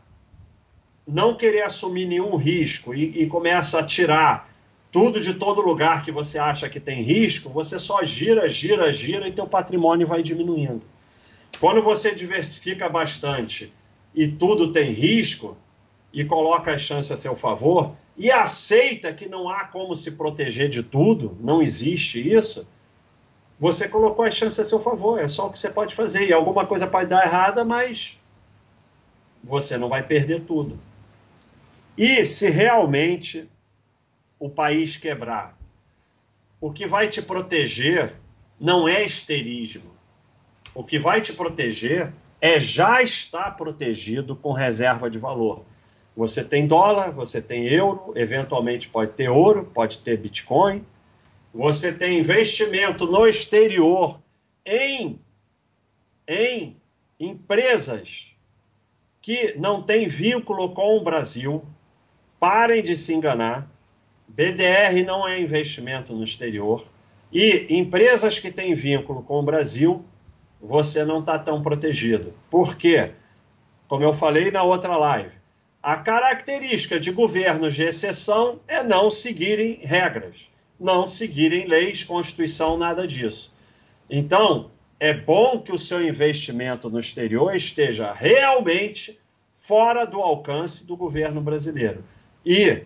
[1.09, 4.53] não querer assumir nenhum risco e, e começa a tirar
[4.91, 9.27] tudo de todo lugar que você acha que tem risco, você só gira, gira, gira
[9.27, 10.83] e teu patrimônio vai diminuindo.
[11.59, 13.73] Quando você diversifica bastante
[14.15, 15.57] e tudo tem risco
[16.13, 20.69] e coloca as chances a seu favor e aceita que não há como se proteger
[20.69, 22.67] de tudo, não existe isso,
[23.59, 26.29] você colocou as chances a seu favor, é só o que você pode fazer.
[26.29, 28.19] E alguma coisa pode dar errada, mas
[29.43, 30.79] você não vai perder tudo.
[31.97, 33.49] E se realmente
[34.39, 35.57] o país quebrar,
[36.61, 38.15] o que vai te proteger
[38.59, 39.93] não é esterismo.
[40.75, 45.65] O que vai te proteger é já estar protegido com reserva de valor.
[46.17, 50.85] Você tem dólar, você tem euro, eventualmente pode ter ouro, pode ter Bitcoin.
[51.55, 54.21] Você tem investimento no exterior
[54.65, 55.19] em,
[56.29, 56.77] em
[57.19, 58.35] empresas
[59.21, 61.65] que não têm vínculo com o Brasil,
[62.43, 63.71] Parem de se enganar.
[64.27, 66.85] BDR não é investimento no exterior.
[67.33, 70.05] E empresas que têm vínculo com o Brasil,
[70.61, 72.35] você não está tão protegido.
[72.51, 73.13] Por quê?
[73.87, 75.37] Como eu falei na outra live,
[75.83, 83.07] a característica de governos de exceção é não seguirem regras, não seguirem leis, Constituição, nada
[83.07, 83.53] disso.
[84.09, 84.71] Então,
[85.01, 89.19] é bom que o seu investimento no exterior esteja realmente
[89.55, 92.05] fora do alcance do governo brasileiro.
[92.47, 92.83] E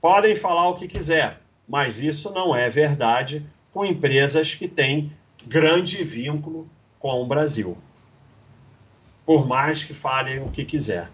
[0.00, 5.12] podem falar o que quiser, mas isso não é verdade com empresas que têm
[5.44, 6.68] grande vínculo
[7.00, 7.76] com o Brasil.
[9.26, 11.10] Por mais que falem o que quiser.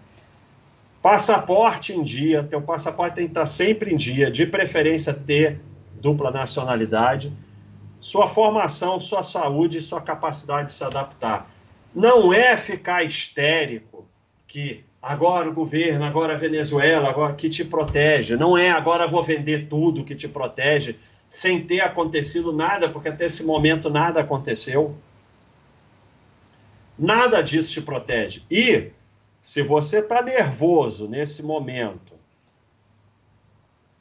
[1.05, 5.61] Passaporte em dia, teu passaporte tem que estar sempre em dia, de preferência ter
[6.01, 7.31] dupla nacionalidade,
[7.99, 11.47] sua formação, sua saúde, sua capacidade de se adaptar.
[11.93, 14.07] Não é ficar histérico
[14.47, 18.35] que agora o governo, agora a Venezuela, agora que te protege.
[18.35, 20.95] Não é agora vou vender tudo que te protege,
[21.29, 24.97] sem ter acontecido nada, porque até esse momento nada aconteceu.
[26.97, 28.41] Nada disso te protege.
[28.49, 28.89] E
[29.45, 32.13] se você está nervoso nesse momento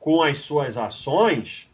[0.00, 1.70] com as suas ações,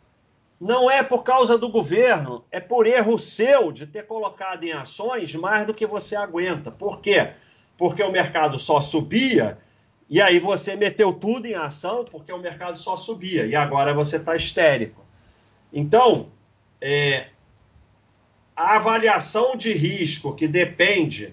[0.61, 5.37] não é por causa do governo, é por erro seu de ter colocado em ações
[5.37, 6.68] mais do que você aguenta.
[6.68, 7.33] Por quê?
[7.79, 9.57] porque o mercado só subia,
[10.07, 14.16] e aí você meteu tudo em ação porque o mercado só subia, e agora você
[14.16, 15.03] está histérico.
[15.73, 16.29] Então,
[16.81, 17.29] é,
[18.55, 21.33] a avaliação de risco que depende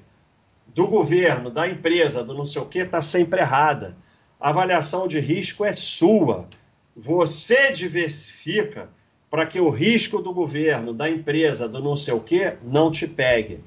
[0.78, 3.98] do governo, da empresa, do não sei o que, está sempre errada.
[4.40, 6.48] A avaliação de risco é sua.
[6.96, 8.88] Você diversifica
[9.28, 13.08] para que o risco do governo, da empresa, do não sei o que, não te
[13.08, 13.60] pegue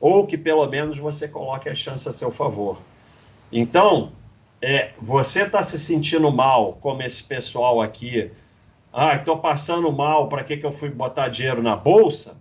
[0.00, 2.78] ou que pelo menos você coloque a chance a seu favor.
[3.52, 4.12] Então,
[4.62, 8.30] é, você está se sentindo mal, como esse pessoal aqui,
[8.90, 12.40] ah, estou passando mal, para que, que eu fui botar dinheiro na bolsa?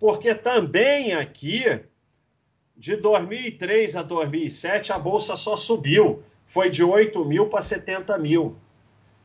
[0.00, 1.80] Porque também aqui,
[2.76, 8.54] de 2003 a 2007, a bolsa só subiu, foi de 8 mil para 70 mil.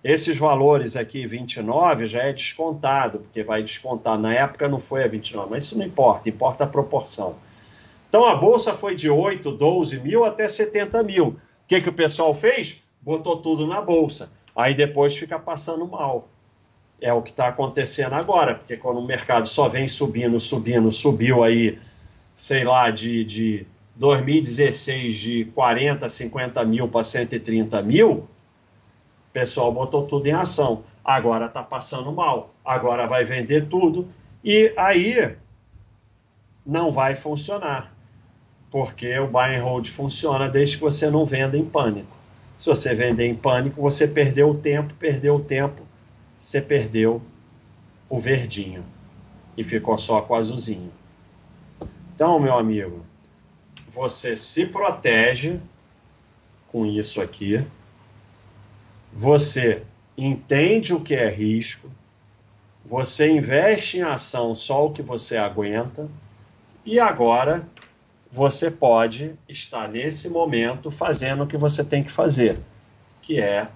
[0.03, 4.17] Esses valores aqui, 29, já é descontado, porque vai descontar.
[4.17, 7.35] Na época não foi a 29, mas isso não importa, importa a proporção.
[8.09, 11.27] Então a bolsa foi de 8, 12 mil até 70 mil.
[11.27, 11.37] O
[11.67, 12.81] que, que o pessoal fez?
[13.01, 14.31] Botou tudo na bolsa.
[14.55, 16.27] Aí depois fica passando mal.
[16.99, 21.43] É o que está acontecendo agora, porque quando o mercado só vem subindo, subindo, subiu
[21.43, 21.79] aí,
[22.41, 23.67] sei lá, de, de
[23.97, 28.27] 2016 de 40, 50 mil para 130 mil, o
[29.31, 30.83] pessoal botou tudo em ação.
[31.05, 32.51] Agora está passando mal.
[32.65, 34.07] Agora vai vender tudo.
[34.43, 35.37] E aí
[36.65, 37.95] não vai funcionar
[38.71, 42.17] porque o buy and hold funciona desde que você não venda em pânico.
[42.57, 45.83] Se você vender em pânico, você perdeu o tempo, perdeu o tempo,
[46.39, 47.21] você perdeu
[48.09, 48.83] o verdinho
[49.55, 51.00] e ficou só com o azulzinho.
[52.21, 53.03] Então, meu amigo,
[53.91, 55.59] você se protege
[56.71, 57.65] com isso aqui,
[59.11, 59.81] você
[60.15, 61.89] entende o que é risco,
[62.85, 66.07] você investe em ação só o que você aguenta,
[66.85, 67.67] e agora
[68.31, 72.59] você pode estar nesse momento fazendo o que você tem que fazer,
[73.19, 73.67] que é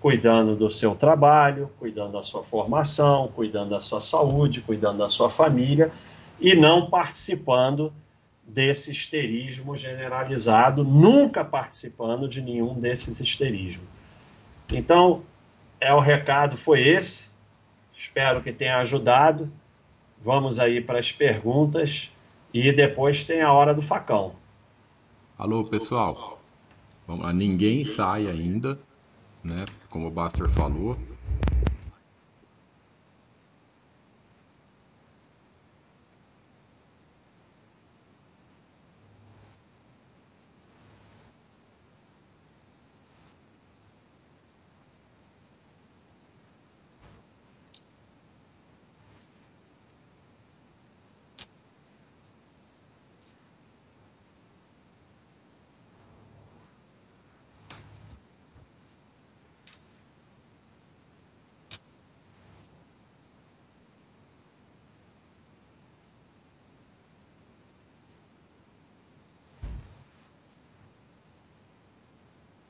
[0.00, 5.28] cuidando do seu trabalho, cuidando da sua formação, cuidando da sua saúde, cuidando da sua
[5.28, 5.92] família
[6.40, 7.92] e não participando
[8.46, 13.86] desse histerismo generalizado, nunca participando de nenhum desses histerismos.
[14.72, 15.22] Então,
[15.80, 17.30] é o recado foi esse.
[17.94, 19.50] Espero que tenha ajudado.
[20.20, 22.10] Vamos aí para as perguntas
[22.52, 24.34] e depois tem a hora do facão.
[25.36, 26.40] Alô, pessoal.
[27.06, 28.78] Vamos lá, ninguém sai ainda,
[29.44, 29.64] né?
[29.90, 30.96] Como o Buster falou.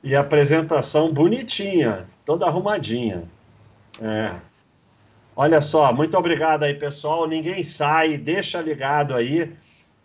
[0.07, 3.23] E apresentação bonitinha, toda arrumadinha.
[4.01, 4.35] É.
[5.35, 7.27] Olha só, muito obrigado aí, pessoal.
[7.27, 9.51] Ninguém sai, deixa ligado aí.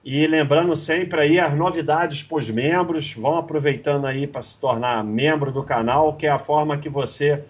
[0.04, 5.04] E lembrando sempre aí as novidades para os membros, vão aproveitando aí para se tornar
[5.04, 7.44] membro do canal, que é a forma que você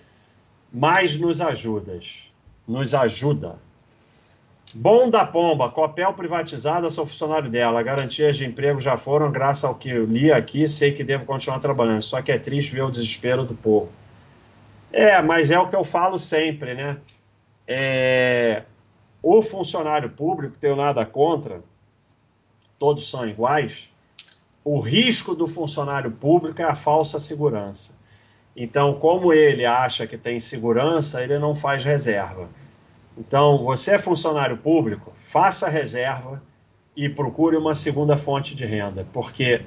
[0.71, 1.99] mais nos ajuda.
[2.69, 3.59] Nos ajuda.
[4.75, 7.83] Bom da Pomba, Copel privatizada, sou funcionário dela.
[7.83, 11.59] Garantias de emprego já foram, graças ao que eu li aqui, sei que devo continuar
[11.59, 12.01] trabalhando.
[12.01, 13.93] Só que é triste ver o desespero do povo.
[14.91, 16.97] É, mas é o que eu falo sempre, né?
[17.69, 18.63] É...
[19.23, 21.63] O funcionário público, tenho nada contra,
[22.79, 23.91] todos são iguais.
[24.65, 27.95] O risco do funcionário público é a falsa segurança.
[28.57, 32.49] Então, como ele acha que tem segurança, ele não faz reserva.
[33.17, 36.43] Então, você é funcionário público, faça reserva
[36.97, 39.65] e procure uma segunda fonte de renda, porque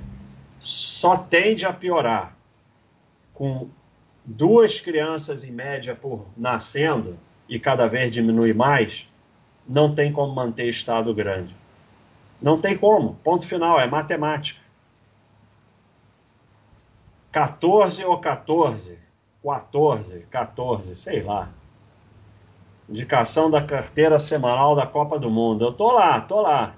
[0.60, 2.36] só tende a piorar
[3.34, 3.70] com
[4.24, 7.18] duas crianças em média por nascendo
[7.48, 9.08] e cada vez diminui mais,
[9.68, 11.56] não tem como manter estado grande.
[12.42, 14.62] Não tem como, ponto final, é matemática.
[17.32, 18.98] 14 ou 14,
[19.44, 21.50] 14, 14, sei lá.
[22.88, 25.66] Indicação da carteira semanal da Copa do Mundo.
[25.66, 26.76] Eu tô lá, tô lá.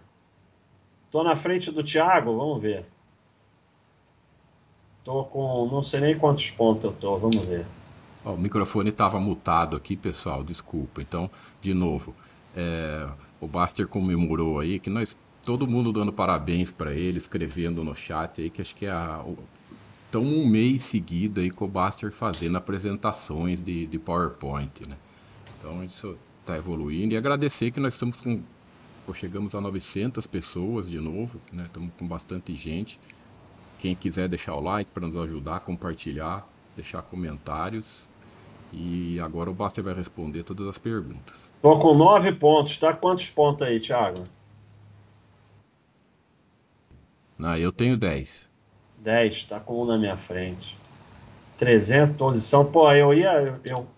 [1.11, 2.85] Tô na frente do Thiago, vamos ver.
[5.03, 7.65] Tô com não sei nem quantos pontos eu tô, vamos ver.
[8.25, 11.01] o microfone estava mutado aqui, pessoal, desculpa.
[11.01, 11.29] Então,
[11.61, 12.13] de novo,
[12.55, 13.07] é,
[13.39, 18.41] o Baster comemorou aí que nós todo mundo dando parabéns para ele, escrevendo no chat
[18.41, 19.23] aí que acho que é a,
[20.09, 24.95] então um mês seguido aí com o Baster fazendo apresentações de, de PowerPoint, né?
[25.59, 28.41] Então isso está evoluindo e agradecer que nós estamos com
[29.05, 31.63] pô, chegamos a 900 pessoas de novo, né?
[31.65, 32.99] Estamos com bastante gente.
[33.79, 38.07] Quem quiser deixar o like para nos ajudar, compartilhar, deixar comentários.
[38.73, 41.47] E agora o Baster vai responder todas as perguntas.
[41.61, 42.91] Tô com nove pontos, tá?
[42.93, 44.21] Quantos pontos aí, Thiago?
[47.37, 48.49] Não, eu tenho 10.
[48.97, 50.77] 10, tá com um na minha frente.
[51.57, 52.69] 300, posição.
[52.69, 53.31] Pô, eu ia.
[53.33, 53.96] Eu, eu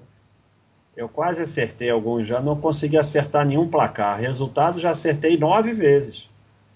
[1.07, 4.19] quase acertei alguns já, não consegui acertar nenhum placar.
[4.19, 6.27] Resultado, já acertei nove vezes.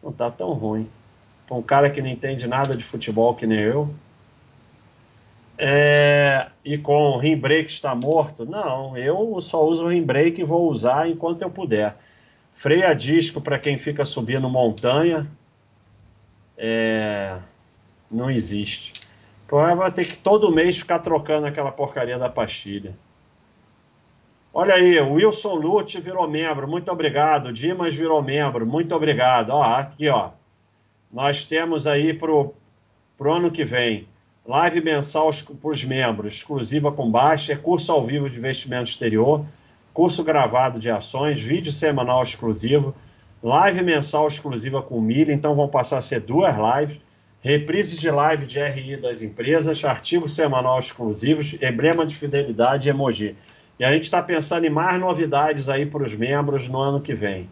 [0.01, 0.87] Não tá tão ruim.
[1.47, 3.93] Para um cara que não entende nada de futebol que nem eu.
[5.57, 8.45] É, e com o rim brake está morto?
[8.45, 11.95] Não, eu só uso o rim brake e vou usar enquanto eu puder.
[12.53, 15.27] Freio a disco para quem fica subindo montanha.
[16.57, 17.37] É,
[18.09, 18.93] não existe.
[19.45, 22.95] Então vai ter que todo mês ficar trocando aquela porcaria da pastilha.
[24.55, 27.51] Olha aí, Wilson Lute virou membro, muito obrigado.
[27.51, 29.49] Dimas virou membro, muito obrigado.
[29.49, 30.29] Ó, aqui, ó.
[31.11, 32.53] Nós temos aí pro,
[33.17, 34.07] pro ano que vem
[34.45, 39.43] live mensal para os membros, exclusiva com baixa, curso ao vivo de investimento exterior,
[39.91, 42.93] curso gravado de ações, vídeo semanal exclusivo,
[43.41, 46.99] live mensal exclusiva com milha, então vão passar a ser duas lives,
[47.41, 53.35] reprise de live de RI das empresas, artigo semanal exclusivos, emblema de fidelidade e emoji.
[53.79, 57.13] E a gente está pensando em mais novidades aí para os membros no ano que
[57.13, 57.49] vem.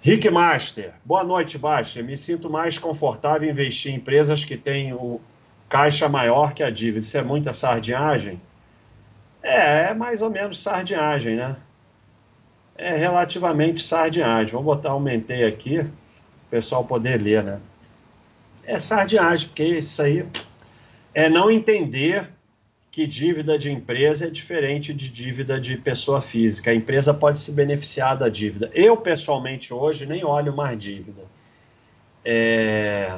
[0.00, 2.02] Rick Master, boa noite, Baixa.
[2.02, 5.20] Me sinto mais confortável em investir em empresas que têm o
[5.68, 7.00] caixa maior que a dívida.
[7.00, 8.40] Isso é muita sardinhagem?
[9.42, 11.56] É, é mais ou menos sardinhagem, né?
[12.76, 14.52] É relativamente sardinhagem.
[14.52, 15.90] Vou botar, aumentei aqui, o
[16.50, 17.60] pessoal poder ler, né?
[18.64, 20.26] É sardinhagem, porque isso aí
[21.12, 22.28] é não entender
[22.98, 26.72] que dívida de empresa é diferente de dívida de pessoa física.
[26.72, 28.68] A empresa pode se beneficiar da dívida.
[28.74, 31.22] Eu, pessoalmente, hoje nem olho mais dívida.
[32.24, 33.16] É,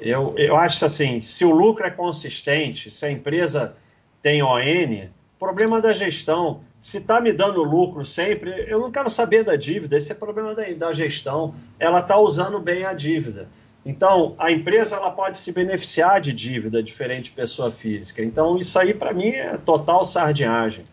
[0.00, 3.76] eu, eu acho assim, se o lucro é consistente, se a empresa
[4.20, 6.62] tem ON, Problema da gestão.
[6.80, 9.96] Se está me dando lucro sempre, eu não quero saber da dívida.
[9.96, 11.54] Esse é problema da, da gestão.
[11.78, 13.48] Ela está usando bem a dívida.
[13.88, 18.20] Então, a empresa ela pode se beneficiar de dívida diferente de pessoa física.
[18.20, 20.84] Então, isso aí para mim é total sardinhagem.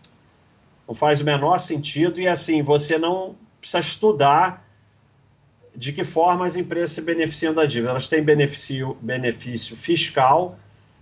[0.86, 4.64] Não faz o menor sentido e assim, você não precisa estudar
[5.74, 7.90] de que forma as empresas se beneficiam da dívida.
[7.90, 10.56] Elas têm benefício, benefício fiscal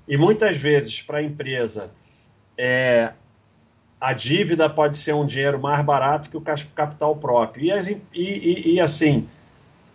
[0.09, 1.91] e muitas vezes para a empresa
[2.57, 3.13] é,
[4.01, 7.67] a dívida pode ser um dinheiro mais barato que o capital próprio.
[7.67, 9.29] E, e, e, e, assim,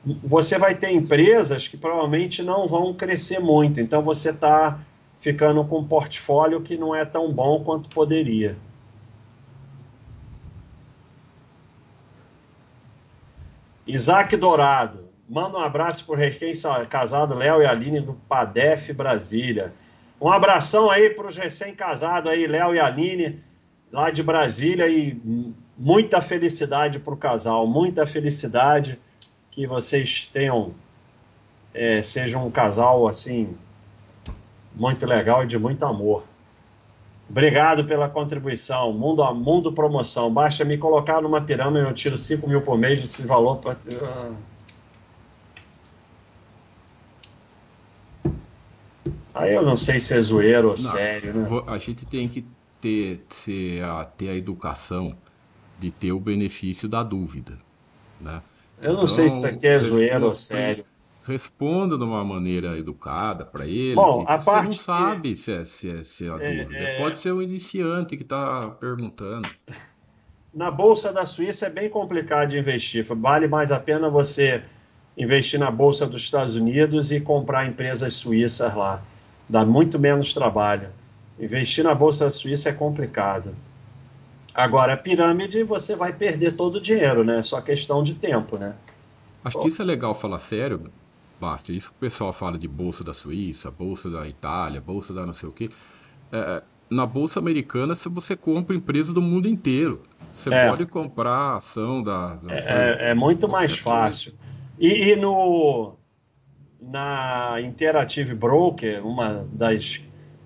[0.05, 4.79] você vai ter empresas que provavelmente não vão crescer muito, então você está
[5.19, 8.55] ficando com um portfólio que não é tão bom quanto poderia.
[13.85, 16.53] Isaac Dourado, manda um abraço para o recém
[16.89, 19.73] casado Léo e Aline do Padef Brasília.
[20.19, 23.41] Um abração aí para os recém-casados aí, Léo e Aline
[23.91, 25.17] lá de Brasília e
[25.77, 28.99] muita felicidade para o casal, muita felicidade
[29.57, 30.71] que vocês tenham
[31.73, 33.57] é, sejam um casal assim
[34.75, 36.23] muito legal e de muito amor.
[37.27, 38.93] Obrigado pela contribuição.
[38.93, 40.31] Mundo a Mundo Promoção.
[40.31, 43.57] Basta me colocar numa pirâmide, eu tiro 5 mil por mês desse valor.
[43.57, 43.75] Pra...
[49.33, 51.63] Aí eu não sei se é zoeiro ou não, sério, né?
[51.65, 52.45] A gente tem que
[52.79, 55.17] ter, ter, a, ter a educação
[55.79, 57.57] de ter o benefício da dúvida.
[58.21, 58.39] Né?
[58.81, 60.85] Eu não então, sei se isso aqui é zoeiro ou sério.
[61.23, 63.95] Responda de uma maneira educada para ele.
[63.95, 65.35] Bom, a parte não sabe que...
[65.35, 66.79] se, é, se, é, se é a é, dúvida.
[66.79, 66.97] É...
[66.99, 69.49] Pode ser o iniciante que está perguntando.
[70.53, 73.05] Na Bolsa da Suíça é bem complicado de investir.
[73.05, 74.63] Vale mais a pena você
[75.17, 79.03] investir na Bolsa dos Estados Unidos e comprar empresas suíças lá.
[79.49, 80.89] Dá muito menos trabalho.
[81.39, 83.53] Investir na Bolsa Suíça é complicado.
[84.57, 87.37] Agora, a pirâmide, você vai perder todo o dinheiro, né?
[87.39, 88.73] É só questão de tempo, né?
[89.45, 89.61] Acho Pô.
[89.61, 90.91] que isso é legal falar sério,
[91.39, 91.71] Basta.
[91.71, 95.33] Isso que o pessoal fala de Bolsa da Suíça, Bolsa da Itália, Bolsa da não
[95.35, 95.69] sei o quê.
[96.31, 100.01] É, na Bolsa Americana, se você compra empresas do mundo inteiro.
[100.33, 100.67] Você é.
[100.67, 102.35] pode comprar ação da...
[102.37, 104.33] da é, é, muito mais fácil.
[104.79, 105.93] E, e no...
[106.81, 110.01] Na Interactive Broker, uma das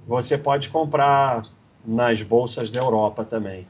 [0.05, 1.45] você pode comprar
[1.85, 3.65] nas bolsas da Europa também.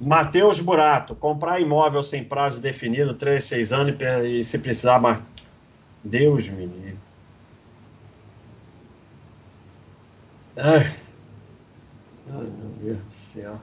[0.00, 3.94] Matheus Burato, comprar imóvel sem prazo definido, 3, 6 anos
[4.24, 4.98] e se precisar.
[4.98, 5.22] Mas...
[6.02, 6.98] Deus me livre.
[10.56, 10.96] Ai.
[12.32, 13.60] Ai, meu Deus do céu.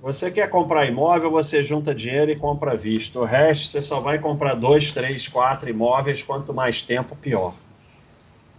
[0.00, 3.20] Você quer comprar imóvel, você junta dinheiro e compra visto.
[3.20, 6.22] O resto você só vai comprar dois, três, quatro imóveis.
[6.22, 7.54] Quanto mais tempo, pior.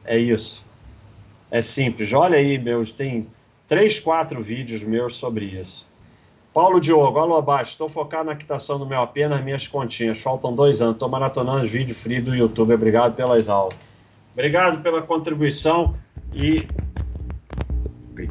[0.05, 0.68] É isso.
[1.51, 2.13] É simples.
[2.13, 3.27] Olha aí, meus, tem
[3.67, 5.87] três, quatro vídeos meus sobre isso.
[6.53, 7.71] Paulo Diogo, alô abaixo.
[7.71, 10.19] Estou focado na quitação do meu AP nas minhas continhas.
[10.19, 10.95] Faltam dois anos.
[10.95, 12.73] Estou maratonando os vídeos free do YouTube.
[12.73, 13.77] Obrigado pelas aulas.
[14.33, 15.93] Obrigado pela contribuição
[16.33, 16.67] e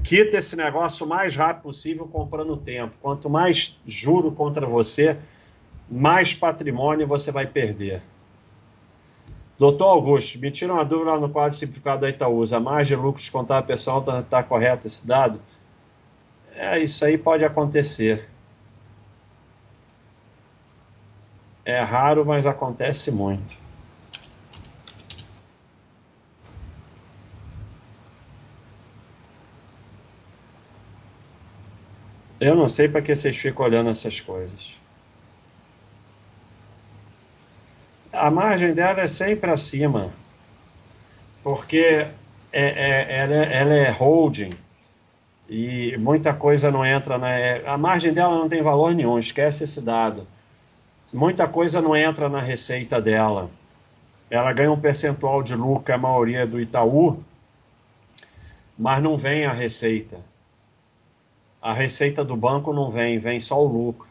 [0.05, 2.95] quita esse negócio o mais rápido possível comprando tempo.
[3.01, 5.17] Quanto mais juro contra você,
[5.91, 8.03] mais patrimônio você vai perder.
[9.59, 12.59] Doutor Augusto, me tira uma dúvida lá no quadro simplificado da Itaúsa.
[12.59, 15.41] A margem de lucro descontada pessoal está tá correto esse dado?
[16.55, 18.29] É, isso aí pode acontecer.
[21.65, 23.57] É raro, mas acontece muito.
[32.41, 34.73] Eu não sei para que vocês ficam olhando essas coisas.
[38.13, 40.11] A margem dela é sempre acima,
[41.43, 42.07] porque
[42.53, 44.53] é, é, ela, é, ela, é holding
[45.49, 47.31] e muita coisa não entra na.
[47.31, 50.27] É, a margem dela não tem valor nenhum, esquece esse dado.
[51.13, 53.51] Muita coisa não entra na receita dela.
[54.31, 57.23] Ela ganha um percentual de lucro, a maioria é do Itaú,
[58.79, 60.19] mas não vem a receita
[61.61, 64.09] a receita do banco não vem, vem só o lucro.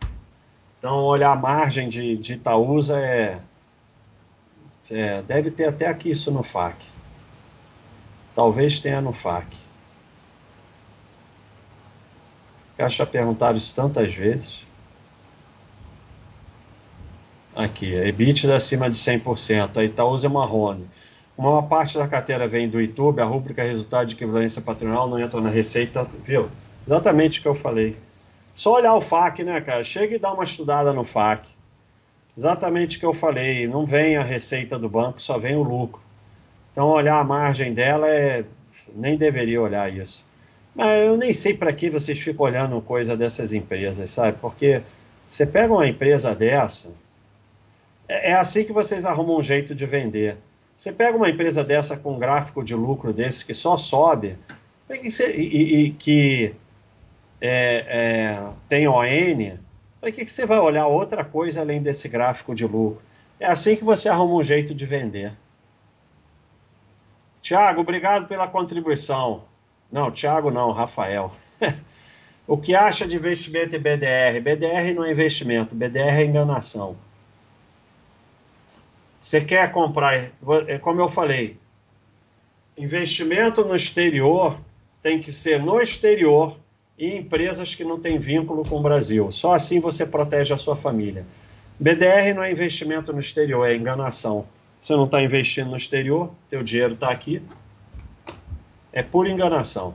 [0.78, 3.40] Então, olhar a margem de, de Itaúsa é,
[4.90, 6.76] é, Deve ter até aqui isso no FAC.
[8.36, 9.48] Talvez tenha no FAC.
[12.88, 14.60] Já perguntaram isso tantas vezes.
[17.56, 19.78] Aqui, EBITDA acima de 100%.
[19.78, 20.88] A Itaúsa é marrone.
[21.36, 25.42] Uma parte da carteira vem do YouTube, a rúbrica resultado de equivalência patrimonial não entra
[25.42, 26.50] na receita, viu?
[26.86, 27.98] Exatamente o que eu falei.
[28.56, 29.84] Só olhar o FAQ, né, cara?
[29.84, 31.48] Chega e dá uma estudada no FAQ.
[32.38, 33.68] Exatamente o que eu falei.
[33.68, 36.02] Não vem a receita do banco, só vem o lucro.
[36.72, 38.46] Então, olhar a margem dela é.
[38.96, 40.24] Nem deveria olhar isso.
[40.74, 44.38] Mas eu nem sei para que vocês ficam olhando coisa dessas empresas, sabe?
[44.40, 44.82] Porque
[45.26, 46.90] você pega uma empresa dessa,
[48.08, 50.38] é, é assim que vocês arrumam um jeito de vender.
[50.76, 54.38] Você pega uma empresa dessa com um gráfico de lucro desse que só sobe
[54.90, 56.54] e, e, e que
[57.42, 59.58] é, é, tem ON,
[60.08, 63.02] para que, que você vai olhar outra coisa além desse gráfico de lucro?
[63.38, 65.34] É assim que você arruma um jeito de vender.
[67.42, 69.44] Tiago, obrigado pela contribuição.
[69.92, 71.34] Não, Tiago não, Rafael.
[72.48, 74.40] o que acha de investimento em BDR?
[74.42, 76.96] BDR não é investimento, BDR é enganação.
[79.22, 80.32] Você quer comprar,
[80.68, 81.58] é como eu falei,
[82.78, 84.58] investimento no exterior
[85.04, 86.58] tem que ser no exterior
[86.98, 89.30] e empresas que não têm vínculo com o Brasil.
[89.32, 91.26] Só assim você protege a sua família.
[91.80, 94.48] BDR não é investimento no exterior, é enganação.
[94.80, 97.42] Você não está investindo no exterior, teu dinheiro está aqui.
[98.92, 99.94] É pura enganação.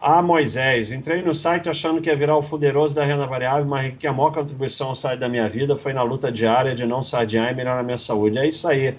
[0.00, 3.96] Ah, Moisés, entrei no site achando que ia virar o fuderoso da renda variável, mas
[3.96, 7.52] que a maior contribuição ao da minha vida foi na luta diária de não sadiar
[7.52, 8.36] e melhorar a minha saúde.
[8.36, 8.96] É isso aí.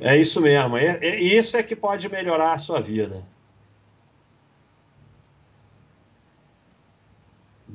[0.00, 0.78] É isso mesmo.
[0.78, 3.22] É, é, isso é que pode melhorar a sua vida.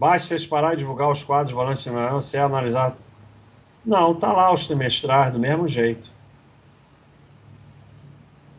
[0.02, 2.95] Basta vocês parar de divulgar os quadros de balanço semanal, você analisar.
[3.86, 6.10] Não, tá lá os trimestrais do mesmo jeito.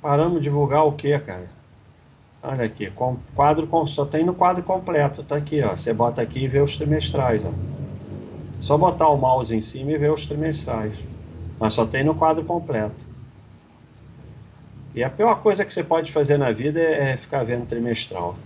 [0.01, 1.51] Paramos de divulgar o que, cara?
[2.41, 5.75] Olha aqui, com, quadro só tem no quadro completo, tá aqui, ó.
[5.75, 7.51] Você bota aqui e vê os trimestrais, ó.
[8.61, 10.95] Só botar o mouse em cima e ver os trimestrais.
[11.59, 13.05] Mas só tem no quadro completo.
[14.95, 18.37] E a pior coisa que você pode fazer na vida é, é ficar vendo trimestral.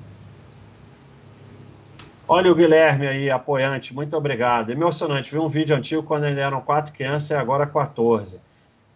[2.28, 4.72] Olha o Guilherme aí, apoiante, muito obrigado.
[4.72, 8.40] Emocionante, vi um vídeo antigo quando ainda eram quatro crianças e agora 14.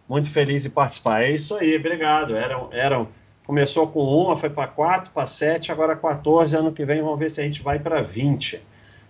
[0.07, 1.23] Muito feliz em participar.
[1.23, 2.35] É isso aí, obrigado.
[2.35, 3.07] Eram, eram,
[3.45, 6.57] começou com uma, foi para quatro, para sete, agora 14.
[6.57, 8.61] Ano que vem vamos ver se a gente vai para 20.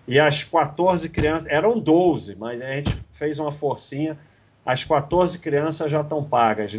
[0.08, 4.16] E as 14 crianças, eram 12, mas a gente fez uma forcinha.
[4.64, 6.74] As 14 crianças já estão pagas.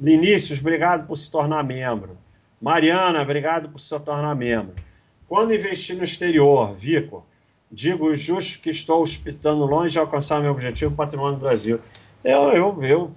[0.00, 2.16] Linícius, obrigado por se tornar membro.
[2.58, 4.87] Mariana, obrigado por se tornar membro.
[5.28, 7.24] Quando investir no exterior, Vico,
[7.70, 11.78] digo justo que estou hospitando longe de alcançar meu objetivo patrimônio do Brasil.
[12.24, 13.10] Eu, eu, eu,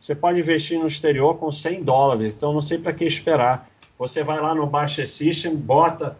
[0.00, 3.70] você pode investir no exterior com 100 dólares, então não sei para que esperar.
[3.96, 6.16] Você vai lá no Baixa System, bota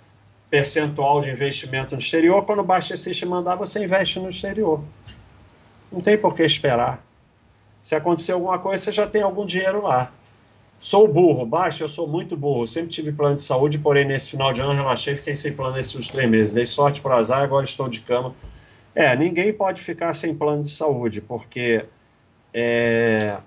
[0.49, 4.81] percentual de investimento no exterior, quando o Baixa System mandar, você investe no exterior.
[5.91, 7.05] Não tem por que esperar.
[7.83, 10.13] Se acontecer alguma coisa, você já tem algum dinheiro lá.
[10.81, 12.67] Sou burro, baixo, eu sou muito burro.
[12.67, 15.75] Sempre tive plano de saúde, porém nesse final de ano relaxei e fiquei sem plano
[15.77, 16.55] nesses últimos três meses.
[16.55, 18.35] Dei sorte para azar agora estou de cama.
[18.95, 21.85] É, ninguém pode ficar sem plano de saúde, porque
[22.55, 23.41] é,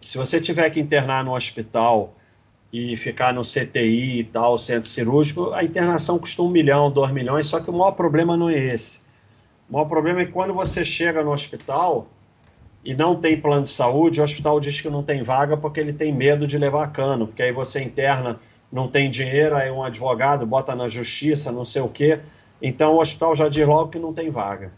[0.00, 2.14] se você tiver que internar no hospital
[2.72, 7.46] e ficar no CTI e tal, centro cirúrgico, a internação custa um milhão, dois milhões,
[7.46, 9.00] só que o maior problema não é esse.
[9.68, 12.08] O maior problema é que quando você chega no hospital,
[12.84, 15.92] e não tem plano de saúde, o hospital diz que não tem vaga porque ele
[15.92, 18.38] tem medo de levar cano, porque aí você interna,
[18.70, 22.20] não tem dinheiro, aí um advogado bota na justiça, não sei o quê.
[22.62, 24.72] Então o hospital já diz logo que não tem vaga.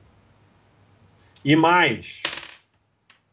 [1.44, 2.22] E mais,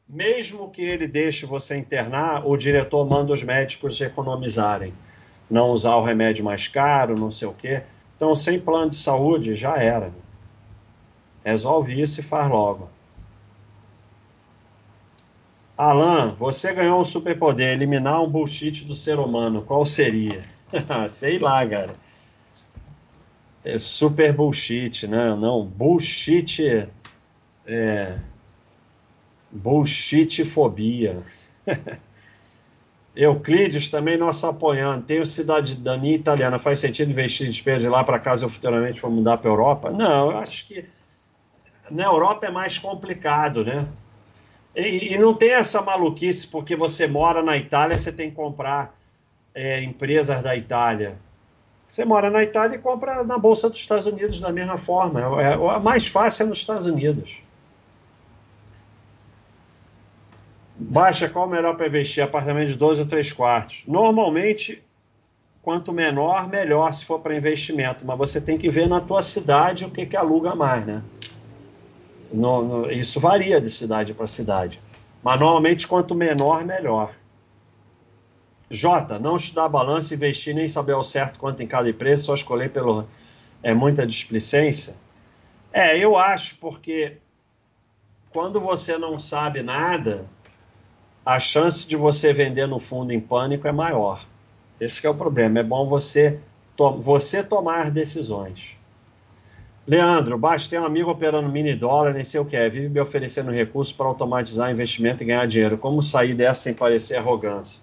[0.08, 4.94] mesmo que ele deixe você internar, o diretor manda os médicos economizarem,
[5.50, 7.84] não usar o remédio mais caro, não sei o quê.
[8.16, 10.12] Então, sem plano de saúde, já era.
[11.44, 12.90] Resolve isso e faz logo.
[15.78, 19.62] Alan, você ganhou um superpoder, eliminar um bullshit do ser humano.
[19.62, 20.40] Qual seria?
[21.08, 21.94] Sei lá, cara.
[23.64, 25.36] É super bullshit, né?
[25.36, 26.90] Não, bullshit
[27.68, 28.18] é
[29.52, 31.22] bullshit fobia.
[33.16, 35.04] Euclides também nosso apoiando.
[35.06, 36.58] Tenho cidadania italiana.
[36.58, 39.92] Faz sentido investir despesa de lá para casa eu futuramente for mudar para a Europa?
[39.92, 40.86] Não, eu acho que
[41.92, 43.88] na Europa é mais complicado, né?
[44.78, 48.96] E, e, não tem essa maluquice, porque você mora na Itália, você tem que comprar
[49.56, 51.18] é, empresas da Itália.
[51.90, 55.42] Você mora na Itália e compra na Bolsa dos Estados Unidos da mesma forma.
[55.42, 57.38] É, é, mais fácil é nos Estados Unidos.
[60.76, 62.24] Baixa qual o melhor para investir?
[62.24, 63.84] Apartamento de 12 ou 3 quartos.
[63.88, 64.84] Normalmente,
[65.64, 68.06] quanto menor, melhor se for para investimento.
[68.06, 71.02] Mas você tem que ver na tua cidade o que, que aluga mais, né?
[72.38, 74.80] No, no, isso varia de cidade para cidade.
[75.24, 77.16] Mas normalmente, quanto menor, melhor.
[78.70, 82.72] J, não estudar balanço, investir, nem saber ao certo quanto em cada empresa, só escolher
[82.72, 83.08] pelo.
[83.64, 84.96] É muita displicência.
[85.74, 87.18] É, eu acho, porque
[88.32, 90.26] quando você não sabe nada,
[91.26, 94.24] a chance de você vender no fundo em pânico é maior.
[94.80, 95.60] Esse é o problema.
[95.60, 96.40] É bom você,
[96.76, 98.78] to você tomar decisões.
[99.88, 103.00] Leandro, baixo, tem um amigo operando mini dólar, nem sei o que é, vive me
[103.00, 105.78] oferecendo recursos para automatizar investimento e ganhar dinheiro.
[105.78, 107.82] Como sair dessa sem parecer arrogância?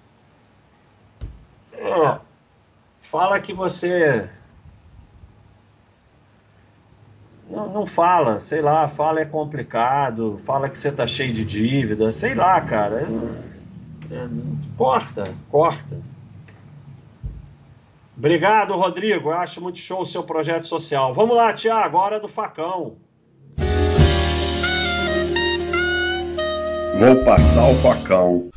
[1.73, 2.19] É,
[3.01, 4.29] fala que você.
[7.49, 12.13] Não, não fala, sei lá, fala é complicado, fala que você tá cheio de dívida,
[12.13, 13.09] sei lá, cara.
[14.11, 14.29] É, é,
[14.77, 15.99] corta, corta.
[18.17, 19.31] Obrigado, Rodrigo.
[19.31, 21.13] Eu acho muito show o seu projeto social.
[21.13, 22.97] Vamos lá, Tiago, hora do facão.
[26.99, 28.51] Vou passar o facão.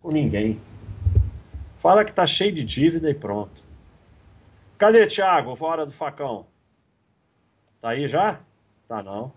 [0.00, 0.60] Com ninguém.
[1.78, 3.62] Fala que tá cheio de dívida e pronto.
[4.76, 5.54] Cadê, Tiago?
[5.64, 6.46] Hora do facão.
[7.80, 8.40] Tá aí já?
[8.88, 9.32] Tá não.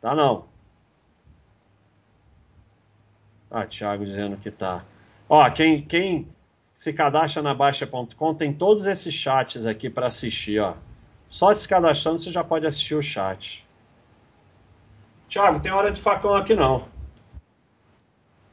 [0.00, 0.46] Tá não.
[3.50, 4.82] Ah, Thiago dizendo que tá.
[5.34, 6.28] Ó, quem, quem
[6.70, 10.74] se cadastra na Baixa.com tem todos esses chats aqui para assistir, ó.
[11.26, 13.66] Só se cadastrando você já pode assistir o chat.
[15.30, 16.86] Tiago, tem hora de facão aqui não.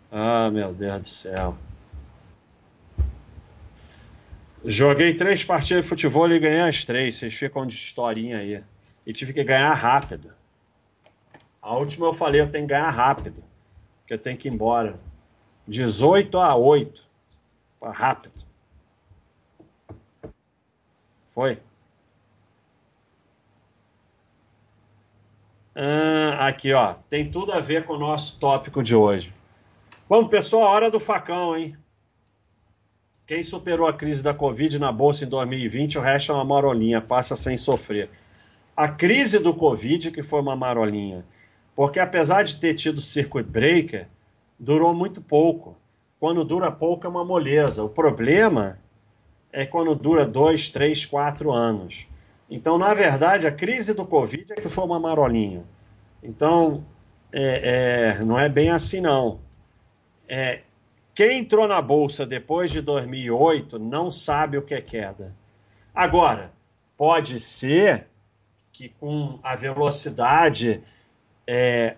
[0.10, 1.58] Ah, meu Deus do céu.
[4.64, 7.16] Joguei três partidas de futebol e ganhei as três.
[7.16, 8.64] Vocês ficam de historinha aí.
[9.06, 10.34] E tive que ganhar rápido.
[11.62, 13.44] A última eu falei, eu tenho que ganhar rápido.
[14.00, 14.98] Porque eu tenho que ir embora.
[15.70, 17.08] 18 a 8.
[17.82, 18.44] Rápido.
[21.30, 21.60] Foi?
[25.76, 26.96] Ah, aqui, ó.
[27.08, 29.34] Tem tudo a ver com o nosso tópico de hoje.
[30.10, 31.78] Vamos, pessoal, hora do facão, hein?
[33.28, 37.00] Quem superou a crise da Covid na Bolsa em 2020, o resto é uma marolinha,
[37.00, 38.10] passa sem sofrer.
[38.76, 41.24] A crise do Covid que foi uma marolinha.
[41.76, 44.08] Porque apesar de ter tido circuit breaker,
[44.60, 45.78] durou muito pouco.
[46.20, 47.84] Quando dura pouco é uma moleza.
[47.84, 48.78] O problema
[49.52, 52.08] é quando dura dois, três, quatro anos.
[52.50, 55.64] Então, na verdade, a crise do Covid é que foi uma marolinha.
[56.22, 56.84] Então,
[57.34, 59.40] é, é, não é bem assim, não.
[60.28, 60.62] É,
[61.14, 65.36] quem entrou na Bolsa depois de 2008 não sabe o que é queda.
[65.94, 66.52] Agora,
[66.98, 68.08] pode ser
[68.72, 70.84] que com a velocidade
[71.46, 71.96] é,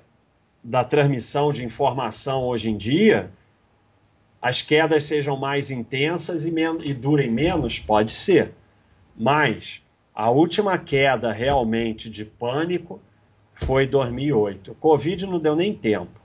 [0.63, 3.31] da transmissão de informação hoje em dia,
[4.41, 6.53] as quedas sejam mais intensas e,
[6.83, 7.79] e durem menos?
[7.79, 8.53] Pode ser.
[9.15, 9.81] Mas
[10.13, 12.99] a última queda realmente de pânico
[13.53, 14.71] foi 2008.
[14.71, 16.19] O Covid não deu nem tempo.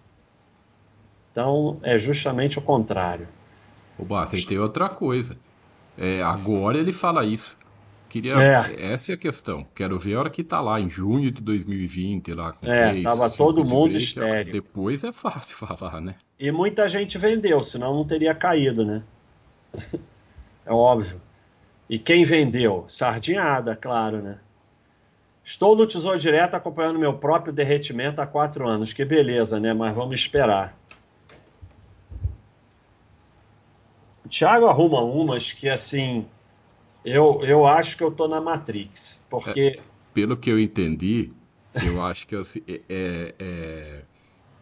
[1.31, 3.29] Então é justamente o contrário.
[3.99, 5.37] O Basta, tem outra coisa.
[5.99, 7.59] É, agora ele fala isso.
[8.09, 8.93] Queria, é.
[8.93, 9.67] Essa é a questão.
[9.75, 13.05] Quero ver a hora que tá lá, em junho de 2020, lá com É, três,
[13.05, 14.53] tava todo mundo break, estéreo.
[14.53, 16.15] Depois é fácil falar, né?
[16.39, 19.03] E muita gente vendeu, senão não teria caído, né?
[20.65, 21.21] é óbvio.
[21.89, 22.85] E quem vendeu?
[22.89, 24.39] Sardinhada, claro, né?
[25.45, 28.93] Estou no Tesouro Direto acompanhando meu próprio derretimento há quatro anos.
[28.93, 29.73] Que beleza, né?
[29.73, 30.77] Mas vamos esperar.
[34.25, 36.27] O Thiago arruma umas que, assim,
[37.07, 39.79] eu, eu acho que eu tô na Matrix, porque...
[39.79, 39.83] É,
[40.13, 41.31] pelo que eu entendi,
[41.87, 42.41] eu acho que é,
[42.89, 44.03] é, é,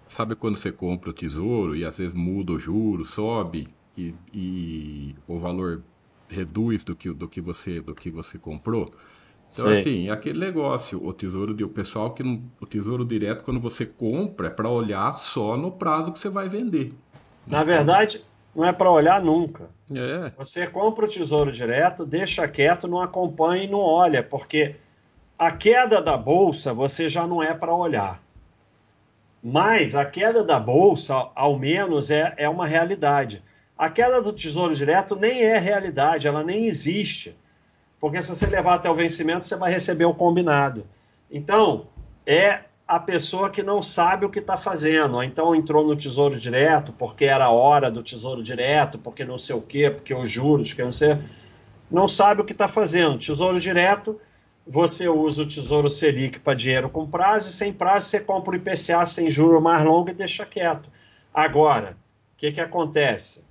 [0.06, 5.16] sabe quando você compra o tesouro e às vezes muda o juro, sobe e, e
[5.26, 5.82] o valor
[6.28, 8.92] reduz do que, do que você do que você comprou?
[9.52, 9.72] Então, Sei.
[9.72, 13.86] assim, é aquele negócio, o tesouro o pessoal que não, o tesouro direto, quando você
[13.86, 16.92] compra, é para olhar só no prazo que você vai vender.
[17.48, 18.24] Na verdade,
[18.54, 19.68] não é para olhar nunca.
[19.90, 20.32] É.
[20.36, 24.76] Você compra o tesouro direto, deixa quieto, não acompanha e não olha, porque
[25.38, 28.22] a queda da bolsa você já não é para olhar.
[29.42, 33.42] Mas a queda da bolsa, ao menos, é, é uma realidade.
[33.76, 37.36] A queda do tesouro direto nem é realidade, ela nem existe.
[38.00, 40.86] Porque se você levar até o vencimento, você vai receber o combinado.
[41.30, 41.88] Então,
[42.26, 46.38] é a pessoa que não sabe o que está fazendo, ou então entrou no Tesouro
[46.38, 50.30] Direto porque era a hora do Tesouro Direto, porque não sei o quê, porque os
[50.30, 51.18] juros, que não sei,
[51.90, 53.18] não sabe o que está fazendo.
[53.18, 54.20] Tesouro Direto,
[54.66, 58.56] você usa o Tesouro Selic para dinheiro com prazo, e sem prazo você compra o
[58.56, 60.90] IPCA sem juro mais longo e deixa quieto.
[61.32, 61.96] Agora,
[62.34, 63.44] o que, que acontece?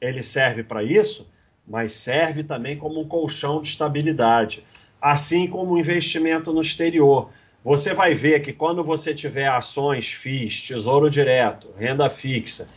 [0.00, 1.28] Ele serve para isso,
[1.66, 4.64] mas serve também como um colchão de estabilidade,
[5.00, 7.30] assim como o investimento no exterior
[7.62, 12.68] você vai ver que quando você tiver ações FIIs, tesouro direto, renda fixa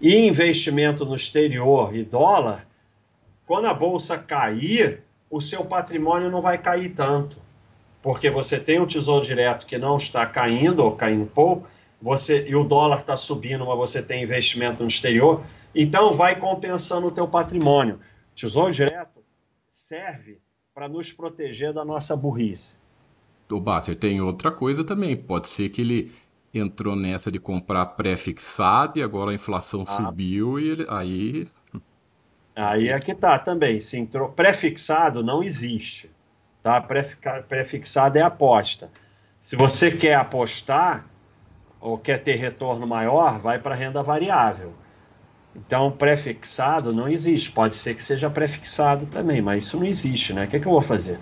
[0.00, 2.66] e investimento no exterior e dólar,
[3.46, 7.40] quando a bolsa cair, o seu patrimônio não vai cair tanto.
[8.06, 11.68] porque você tem um tesouro direto que não está caindo ou caindo pouco,
[12.00, 15.42] você e o dólar está subindo, mas você tem investimento no exterior,
[15.74, 17.98] então vai compensando o teu patrimônio.
[18.32, 19.24] Tesouro direto
[19.66, 20.40] serve
[20.72, 22.76] para nos proteger da nossa burrice.
[23.50, 25.16] O Basser tem outra coisa também.
[25.16, 26.12] Pode ser que ele
[26.52, 29.86] entrou nessa de comprar pré-fixado e agora a inflação ah.
[29.86, 31.46] subiu e ele, aí.
[32.54, 33.80] Aí é que tá também.
[33.80, 36.10] Se entrou pré-fixado não existe,
[36.62, 36.80] tá?
[36.80, 38.90] Pré-fixado é aposta.
[39.40, 41.06] Se você quer apostar
[41.80, 44.72] ou quer ter retorno maior, vai para renda variável.
[45.54, 47.50] Então, prefixado não existe.
[47.50, 50.44] Pode ser que seja prefixado também, mas isso não existe, né?
[50.44, 51.18] O que, é que eu vou fazer?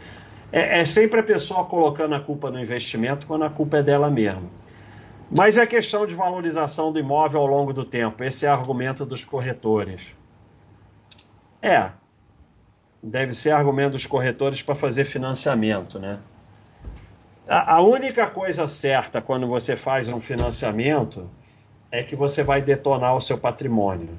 [0.54, 4.08] É, é, sempre a pessoa colocando a culpa no investimento quando a culpa é dela
[4.08, 4.48] mesma.
[5.36, 8.22] Mas é questão de valorização do imóvel ao longo do tempo.
[8.22, 10.02] Esse é argumento dos corretores.
[11.60, 11.90] É.
[13.02, 16.20] Deve ser argumento dos corretores para fazer financiamento, né?
[17.48, 21.28] A, a única coisa certa quando você faz um financiamento
[21.90, 24.16] é que você vai detonar o seu patrimônio.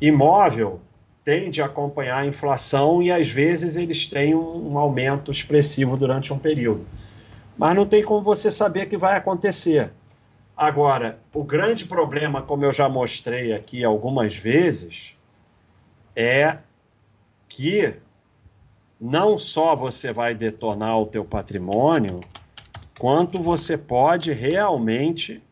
[0.00, 0.80] Imóvel
[1.24, 6.38] tende a acompanhar a inflação e às vezes eles têm um, aumento expressivo durante um
[6.38, 6.86] período.
[7.56, 9.90] Mas não tem como você saber que vai acontecer.
[10.54, 15.16] Agora, o grande problema, como eu já mostrei aqui algumas vezes,
[16.14, 16.58] é
[17.48, 17.94] que
[19.00, 22.20] não só você vai detonar o teu patrimônio,
[22.98, 25.42] quanto você pode realmente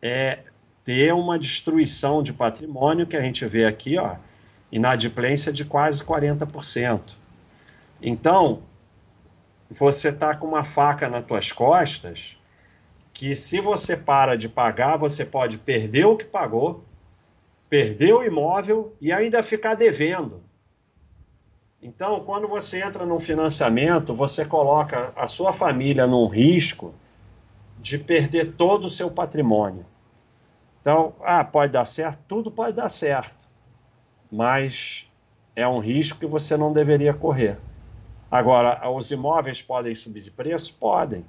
[0.00, 0.40] é
[0.84, 4.16] ter uma destruição de patrimônio que a gente vê aqui, ó,
[4.72, 7.00] inadimplência de quase 40%.
[8.00, 8.62] Então,
[9.70, 12.36] você está com uma faca nas tuas costas
[13.12, 16.82] que se você para de pagar, você pode perder o que pagou,
[17.68, 20.42] perder o imóvel e ainda ficar devendo.
[21.80, 26.94] Então, quando você entra num financiamento, você coloca a sua família num risco
[27.78, 29.84] de perder todo o seu patrimônio.
[30.80, 32.20] Então, ah, pode dar certo?
[32.26, 33.41] Tudo pode dar certo,
[34.32, 35.06] mas
[35.54, 37.58] é um risco que você não deveria correr.
[38.30, 40.74] Agora, os imóveis podem subir de preço?
[40.80, 41.22] Podem,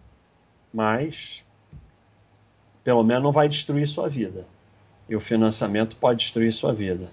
[0.74, 1.44] mas
[2.82, 4.48] pelo menos não vai destruir sua vida.
[5.10, 7.12] E o financiamento pode destruir sua vida.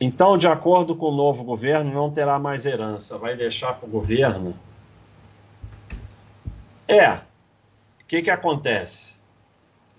[0.00, 3.90] Então, de acordo com o novo governo, não terá mais herança, vai deixar para o
[3.90, 4.54] governo.
[6.86, 7.14] É.
[7.14, 7.20] O
[8.06, 9.14] que, que acontece?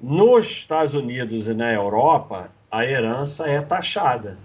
[0.01, 4.35] Nos Estados Unidos e na Europa, a herança é taxada.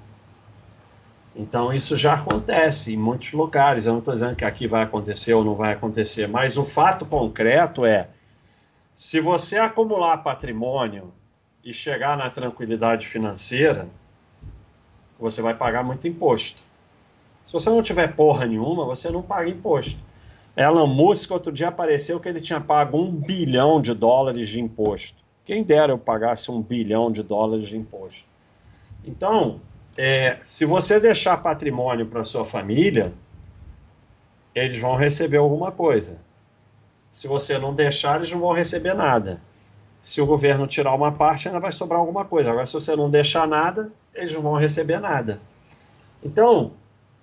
[1.34, 3.86] Então, isso já acontece em muitos lugares.
[3.86, 7.06] Eu não estou dizendo que aqui vai acontecer ou não vai acontecer, mas o fato
[7.06, 8.10] concreto é:
[8.94, 11.10] se você acumular patrimônio
[11.64, 13.88] e chegar na tranquilidade financeira,
[15.18, 16.60] você vai pagar muito imposto.
[17.46, 19.98] Se você não tiver porra nenhuma, você não paga imposto.
[20.54, 25.27] Elon Musk outro dia apareceu que ele tinha pago um bilhão de dólares de imposto.
[25.48, 28.26] Quem dera eu pagasse um bilhão de dólares de imposto.
[29.02, 29.62] Então,
[29.96, 33.14] é, se você deixar patrimônio para sua família,
[34.54, 36.18] eles vão receber alguma coisa.
[37.10, 39.40] Se você não deixar, eles não vão receber nada.
[40.02, 42.50] Se o governo tirar uma parte, ainda vai sobrar alguma coisa.
[42.50, 45.40] Agora, se você não deixar nada, eles não vão receber nada.
[46.22, 46.72] Então,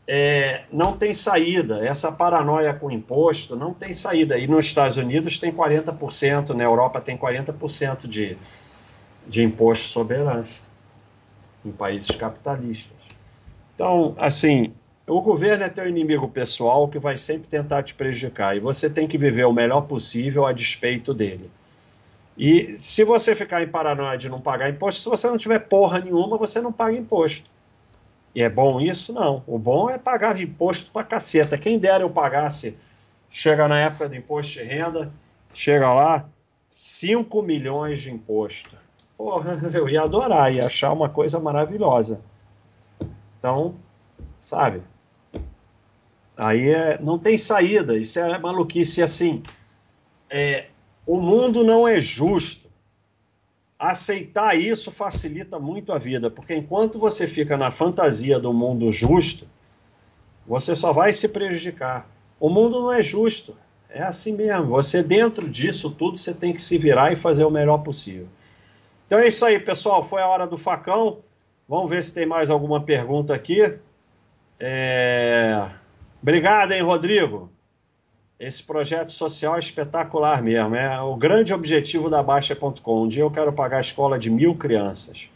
[0.08, 1.86] é, não tem saída.
[1.86, 4.38] Essa paranoia com imposto não tem saída.
[4.38, 8.38] E nos Estados Unidos tem 40%, na Europa tem 40% de,
[9.28, 10.62] de imposto sobre herança,
[11.66, 12.96] em países capitalistas.
[13.74, 14.74] Então, assim,
[15.08, 18.56] o governo é teu inimigo pessoal que vai sempre tentar te prejudicar.
[18.56, 21.50] E você tem que viver o melhor possível a despeito dele.
[22.38, 26.00] E se você ficar em paranoia de não pagar imposto, se você não tiver porra
[26.00, 27.50] nenhuma, você não paga imposto.
[28.36, 29.14] E é bom isso?
[29.14, 29.42] Não.
[29.48, 31.58] O bom é pagar imposto pra caceta.
[31.58, 32.78] Quem dera eu pagasse,
[33.32, 35.10] chega na época do imposto de renda,
[35.54, 36.28] chega lá,
[36.74, 38.78] 5 milhões de imposto.
[39.18, 42.20] Porra, eu ia adorar, ia achar uma coisa maravilhosa.
[43.40, 43.76] Então,
[44.42, 44.84] sabe?
[46.36, 49.42] Aí é, não tem saída, isso é maluquice assim.
[50.30, 50.66] É,
[51.08, 52.65] o mundo não é justo
[53.92, 59.48] aceitar isso facilita muito a vida, porque enquanto você fica na fantasia do mundo justo,
[60.48, 62.08] você só vai se prejudicar.
[62.40, 63.58] O mundo não é justo,
[63.90, 64.68] é assim mesmo.
[64.68, 68.28] Você dentro disso tudo você tem que se virar e fazer o melhor possível.
[69.08, 70.04] Então é isso aí, pessoal.
[70.04, 71.20] Foi a hora do facão.
[71.68, 73.78] Vamos ver se tem mais alguma pergunta aqui.
[74.60, 75.70] É...
[76.22, 77.50] Obrigado, hein, Rodrigo.
[78.40, 80.76] Esse projeto social é espetacular mesmo.
[80.76, 83.04] É o grande objetivo da Baixa.com.
[83.04, 85.30] Um dia eu quero pagar a escola de mil crianças.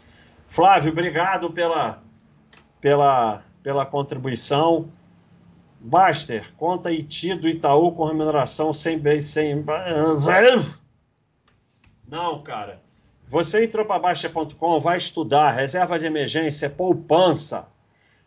[0.47, 2.03] Flávio, obrigado pela,
[2.81, 4.89] pela, pela contribuição.
[5.79, 9.63] Baster, conta IT do Itaú com remuneração sem sem.
[12.05, 12.81] Não, cara.
[13.27, 17.69] Você entrou para Baixa.com, vai estudar, reserva de emergência, poupança.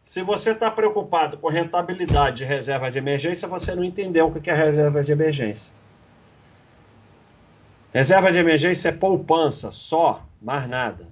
[0.03, 4.51] Se você está preocupado com rentabilidade de reserva de emergência, você não entendeu o que
[4.51, 5.75] é reserva de emergência.
[7.93, 11.07] Reserva de emergência é poupança, só, mais nada.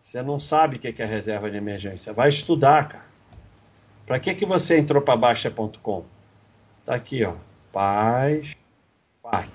[0.00, 2.12] Você não sabe o que é reserva de emergência.
[2.12, 3.06] Vai estudar, cara.
[4.06, 6.04] Para que, que você entrou para Baixa.com?
[6.84, 7.34] Tá aqui, ó.
[7.72, 8.54] Paz,
[9.20, 9.50] FAC.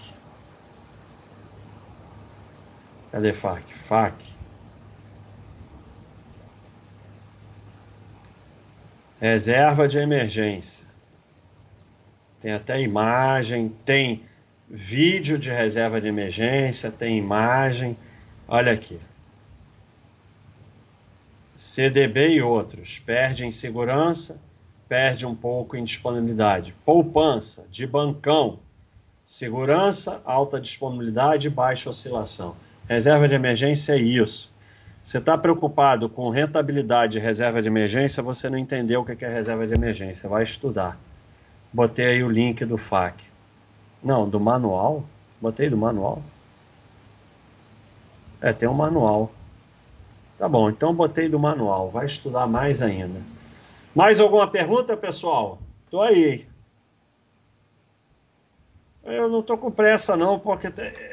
[3.12, 3.74] Cadê FAC?
[3.74, 4.31] FAC.
[9.22, 10.88] Reserva de emergência.
[12.40, 14.24] Tem até imagem, tem
[14.68, 17.96] vídeo de reserva de emergência, tem imagem.
[18.48, 19.00] Olha aqui.
[21.56, 22.98] CDB e outros.
[22.98, 24.42] Perde em segurança,
[24.90, 26.74] perde um pouco em disponibilidade.
[26.84, 28.58] Poupança, de bancão.
[29.24, 32.56] Segurança, alta disponibilidade, baixa oscilação.
[32.90, 34.51] Reserva de emergência é isso.
[35.04, 39.28] Você está preocupado com rentabilidade de reserva de emergência, você não entendeu o que é
[39.28, 40.30] reserva de emergência.
[40.30, 40.98] Vai estudar.
[41.74, 43.24] Botei aí o link do FAQ.
[44.04, 45.04] Não, do manual.
[45.40, 46.22] Botei do manual.
[48.40, 49.32] É, tem um manual.
[50.38, 51.90] Tá bom, então botei do manual.
[51.90, 53.22] Vai estudar mais ainda.
[53.96, 55.60] Mais alguma pergunta, pessoal?
[55.90, 56.48] Tô aí.
[59.04, 60.68] Eu não tô com pressa, não, porque.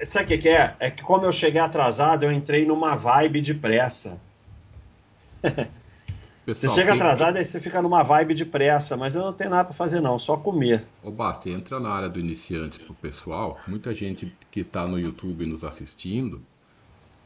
[0.05, 0.77] Sabe o que, é?
[0.79, 4.21] É que como eu cheguei atrasado, eu entrei numa vibe de pressa.
[6.49, 9.51] Pessoal, você chega atrasado, aí você fica numa vibe de pressa, mas eu não tenho
[9.51, 10.83] nada para fazer, não, só comer.
[11.03, 13.61] Ô, Basta, entra na área do iniciante pro pessoal.
[13.67, 16.41] Muita gente que está no YouTube nos assistindo.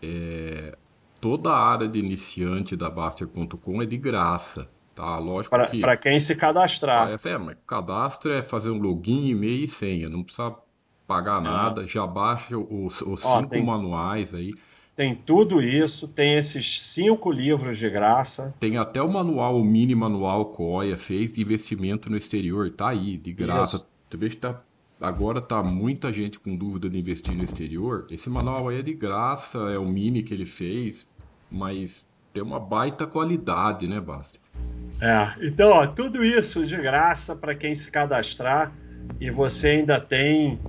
[0.02, 0.76] É,
[1.20, 5.18] toda a área de iniciante da Baster.com é de graça, tá?
[5.18, 5.80] Lógico pra, que...
[5.80, 7.10] Para quem se cadastrar.
[7.10, 10.54] É, é, mas cadastro é fazer um login, e-mail e senha, não precisa
[11.06, 11.44] pagar é.
[11.44, 14.54] nada, já baixa os, os Ó, cinco tem, manuais aí.
[14.94, 18.54] Tem tudo isso, tem esses cinco livros de graça.
[18.60, 23.16] Tem até o manual, o mini manual Coia fez de investimento no exterior, tá aí,
[23.16, 23.86] de graça.
[24.10, 24.60] Tu vê que tá
[25.00, 28.06] agora tá muita gente com dúvida de investir no exterior.
[28.08, 31.10] Esse manual aí é de graça, é o mini que ele fez
[31.52, 34.38] mas tem uma baita qualidade, né, Basta?
[35.00, 38.72] É, então, ó, tudo isso de graça para quem se cadastrar
[39.20, 40.60] e você ainda tem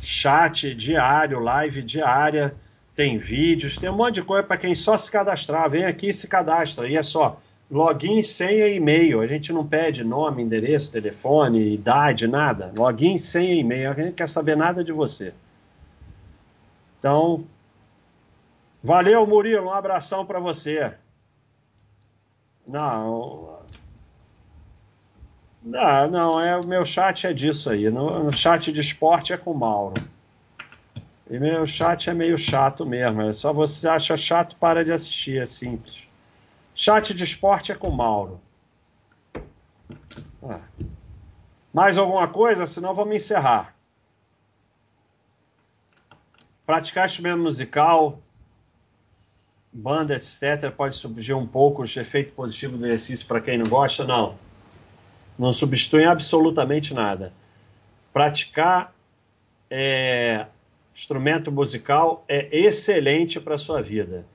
[0.00, 2.54] chat diário, live diária,
[2.94, 5.68] tem vídeos, tem um monte de coisa para quem só se cadastrar.
[5.68, 6.88] Vem aqui e se cadastra.
[6.88, 7.40] E é só
[7.70, 9.20] login, senha e e-mail.
[9.20, 12.72] A gente não pede nome, endereço, telefone, idade, nada.
[12.76, 13.90] Login, senha e e-mail.
[13.90, 15.32] A gente não quer saber nada de você.
[16.98, 17.44] Então,
[18.82, 19.66] Valeu, Murilo.
[19.66, 20.94] Um abração para você.
[22.70, 23.58] Não.
[25.62, 27.90] Não, não, é, o meu chat é disso aí.
[27.90, 29.94] No, no chat de esporte é com o Mauro.
[31.28, 33.22] E meu chat é meio chato mesmo.
[33.22, 35.42] É só você acha chato, para de assistir.
[35.42, 36.04] É simples.
[36.74, 38.40] Chat de esporte é com o Mauro.
[40.42, 40.60] Ah.
[41.72, 42.66] Mais alguma coisa?
[42.66, 43.74] Senão vamos encerrar.
[46.64, 48.20] Praticar instrumento musical
[49.72, 54.04] banda, etc., pode substituir um pouco o efeito positivo do exercício para quem não gosta?
[54.04, 54.36] Não.
[55.38, 57.32] Não substitui absolutamente nada.
[58.12, 58.92] Praticar
[59.70, 60.46] é,
[60.94, 64.26] instrumento musical é excelente para a sua vida.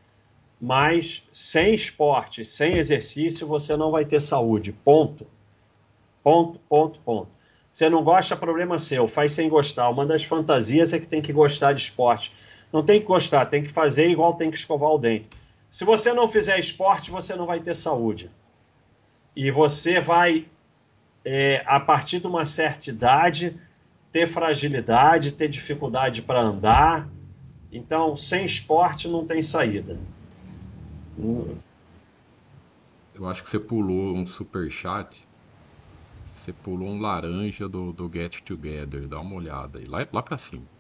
[0.59, 4.71] Mas sem esporte, sem exercício, você não vai ter saúde.
[4.71, 5.27] Ponto.
[6.23, 7.29] Ponto, ponto, ponto.
[7.69, 9.05] Você não gosta, problema seu.
[9.05, 9.89] Faz sem gostar.
[9.89, 12.31] Uma das fantasias é que tem que gostar de esporte
[12.75, 15.29] não tem que gostar, tem que fazer igual tem que escovar o dente.
[15.71, 18.29] Se você não fizer esporte, você não vai ter saúde.
[19.33, 20.45] E você vai,
[21.23, 23.57] é, a partir de uma certa idade,
[24.11, 27.07] ter fragilidade, ter dificuldade para andar.
[27.71, 29.97] Então, sem esporte não tem saída.
[33.13, 35.25] Eu acho que você pulou um super chat.
[36.33, 39.07] Você pulou um laranja do, do Get Together.
[39.07, 39.85] Dá uma olhada aí.
[39.85, 40.74] Lá, lá para cima.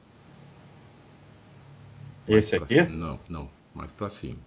[2.27, 2.83] Esse aqui?
[2.83, 2.89] Cima.
[2.89, 4.39] Não, não, mais para cima.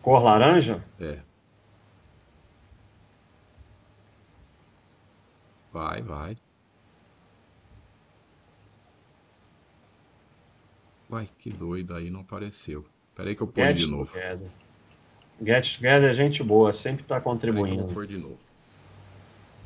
[0.00, 0.82] Cor laranja?
[0.98, 1.18] É.
[5.72, 6.36] Vai, vai.
[11.10, 12.86] Uai, que doido, aí não apareceu.
[13.14, 14.06] Peraí que eu ponho Get de novo.
[14.06, 14.48] Together.
[15.42, 17.84] Get Together é gente boa, sempre está contribuindo.
[17.84, 18.38] Vou pôr de novo.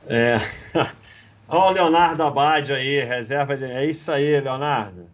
[0.07, 0.37] É.
[1.47, 3.65] Olha o Leonardo Abad aí, reserva de.
[3.65, 5.14] É isso aí, Leonardo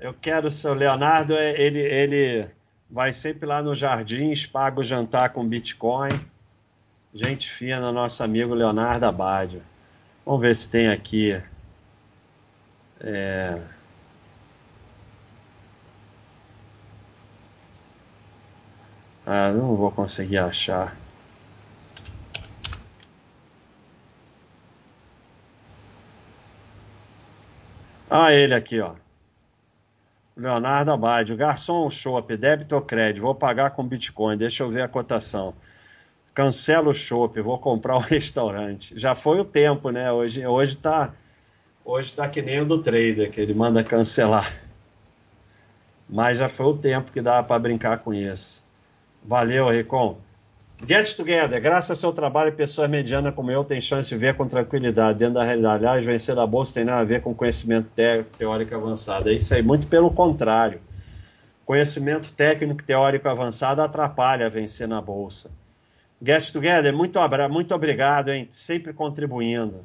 [0.00, 2.48] eu quero o seu Leonardo, é, ele, ele
[2.90, 6.08] vai sempre lá no Jardins, paga o jantar com Bitcoin.
[7.12, 9.62] Gente fina, nosso amigo Leonardo Abadio.
[10.24, 11.40] Vamos ver se tem aqui.
[13.00, 13.60] É...
[19.26, 20.96] Ah, não vou conseguir achar.
[28.10, 28.94] Ah, ele aqui, ó.
[30.36, 34.88] Leonardo Abad, garçom chopp, débito ou crédito, vou pagar com Bitcoin, deixa eu ver a
[34.88, 35.54] cotação.
[36.34, 38.98] Cancela o chopp, vou comprar o um restaurante.
[38.98, 40.10] Já foi o tempo, né?
[40.10, 41.14] Hoje, hoje tá,
[41.84, 44.52] hoje tá que nem o do trader, que ele manda cancelar.
[46.08, 48.62] Mas já foi o tempo que dava para brincar com isso.
[49.22, 50.18] Valeu, Ricom.
[50.86, 54.46] Get Together, graças ao seu trabalho, pessoas medianas como eu têm chance de ver com
[54.46, 55.86] tranquilidade dentro da realidade.
[55.86, 57.88] Aliás, vencer da bolsa tem nada a ver com conhecimento
[58.36, 59.30] teórico avançado.
[59.30, 60.80] É isso aí, muito pelo contrário.
[61.64, 65.50] Conhecimento técnico teórico avançado atrapalha vencer na bolsa.
[66.20, 67.18] Get Together, muito,
[67.50, 68.46] muito obrigado, hein?
[68.50, 69.84] Sempre contribuindo.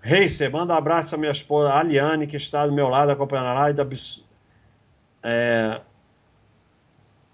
[0.00, 3.54] Reicer, manda um abraço à minha esposa Aliane, que está do meu lado acompanhando a
[3.54, 3.76] live.
[3.76, 3.86] Da,
[5.24, 5.80] é,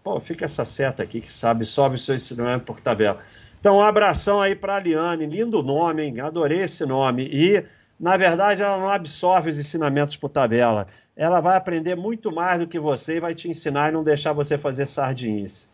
[0.02, 3.20] Pô, fica essa seta aqui que sabe, sobe o seu ensinamento por tabela.
[3.58, 6.20] Então, um abração aí para a Liane, lindo nome, hein?
[6.20, 7.28] Adorei esse nome.
[7.30, 7.62] E,
[7.98, 10.86] na verdade, ela não absorve os ensinamentos por tabela.
[11.14, 14.32] Ela vai aprender muito mais do que você e vai te ensinar e não deixar
[14.32, 15.68] você fazer sardinice.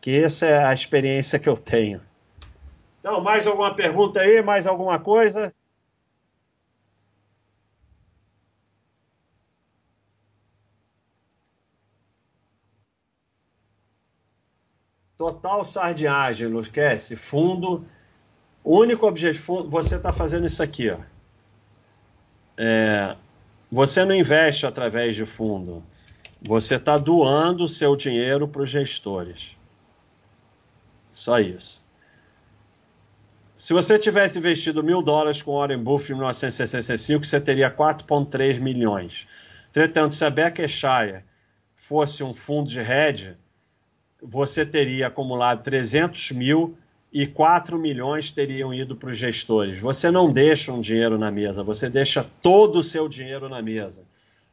[0.00, 2.00] Que essa é a experiência que eu tenho.
[3.00, 4.40] Então, mais alguma pergunta aí?
[4.40, 5.52] Mais alguma coisa?
[15.16, 17.16] Total sardinhagem, não esquece.
[17.16, 17.86] Fundo.
[18.62, 19.68] O único objetivo.
[19.68, 20.98] Você está fazendo isso aqui, ó.
[22.58, 23.16] É,
[23.70, 25.82] você não investe através de fundo.
[26.42, 29.56] Você está doando o seu dinheiro para os gestores.
[31.10, 31.84] Só isso.
[33.56, 39.26] Se você tivesse investido mil dólares com Warren Buffett em 1965, você teria 4,3 milhões.
[39.70, 41.24] Entretanto, se a Berkshire
[41.74, 43.34] fosse um fundo de hedge,
[44.28, 46.76] você teria acumulado 300 mil
[47.12, 49.78] e 4 milhões teriam ido para os gestores.
[49.78, 54.02] Você não deixa um dinheiro na mesa, você deixa todo o seu dinheiro na mesa.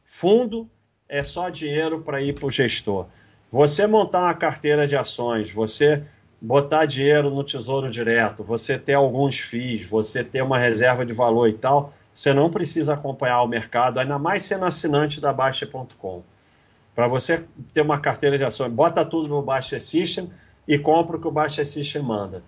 [0.04, 0.70] Fundo
[1.08, 3.06] é só dinheiro para ir para o gestor.
[3.50, 6.04] Você montar uma carteira de ações, você
[6.40, 11.48] botar dinheiro no tesouro direto, você ter alguns FIIs, você ter uma reserva de valor
[11.48, 16.22] e tal, você não precisa acompanhar o mercado, ainda mais sendo assinante da Baixa.com.
[16.94, 20.30] Para você ter uma carteira de ações, bota tudo no Baixa System
[20.66, 22.42] e compra o que o Baixa System manda.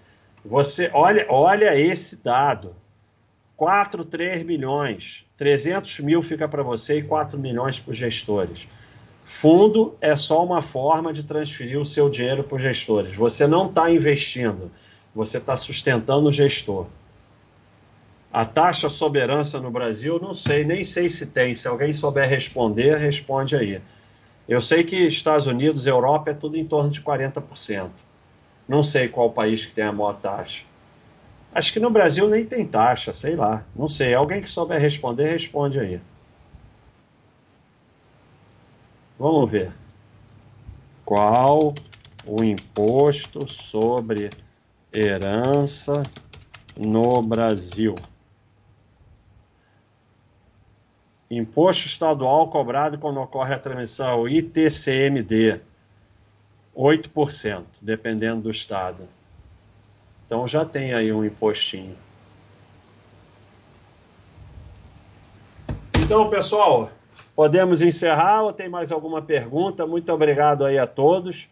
[0.44, 2.76] Você olha, olha esse dado.
[3.56, 5.24] 4, 3 milhões.
[5.36, 8.68] 300 mil fica para você e 4 milhões para os gestores.
[9.24, 13.12] Fundo é só uma forma de transferir o seu dinheiro para os gestores.
[13.14, 14.70] Você não está investindo,
[15.12, 16.86] você está sustentando o gestor.
[18.32, 21.54] A taxa soberança no Brasil, não sei, nem sei se tem.
[21.56, 23.80] Se alguém souber responder, responde aí.
[24.48, 27.92] Eu sei que Estados Unidos, Europa é tudo em torno de 40%.
[28.68, 30.62] Não sei qual país que tem a maior taxa.
[31.52, 33.64] Acho que no Brasil nem tem taxa, sei lá.
[33.74, 34.14] Não sei.
[34.14, 36.00] Alguém que souber responder, responde aí.
[39.18, 39.72] Vamos ver.
[41.04, 41.74] Qual
[42.22, 44.34] o imposto sobre
[44.92, 46.10] herança
[46.76, 47.94] no Brasil?
[51.30, 55.60] Imposto estadual cobrado quando ocorre a transmissão ITCMD,
[56.74, 59.08] 8%, dependendo do estado.
[60.24, 61.96] Então já tem aí um impostinho.
[65.98, 66.90] Então, pessoal,
[67.34, 69.84] podemos encerrar ou tem mais alguma pergunta?
[69.84, 71.48] Muito obrigado aí a todos.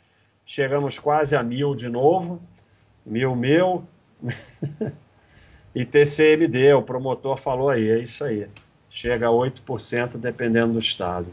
[0.46, 2.40] Chegamos quase a mil de novo.
[3.04, 3.82] Mil meu.
[5.74, 8.48] e TCMD, o promotor falou aí, é isso aí
[8.94, 11.26] chega a 8% dependendo do estado.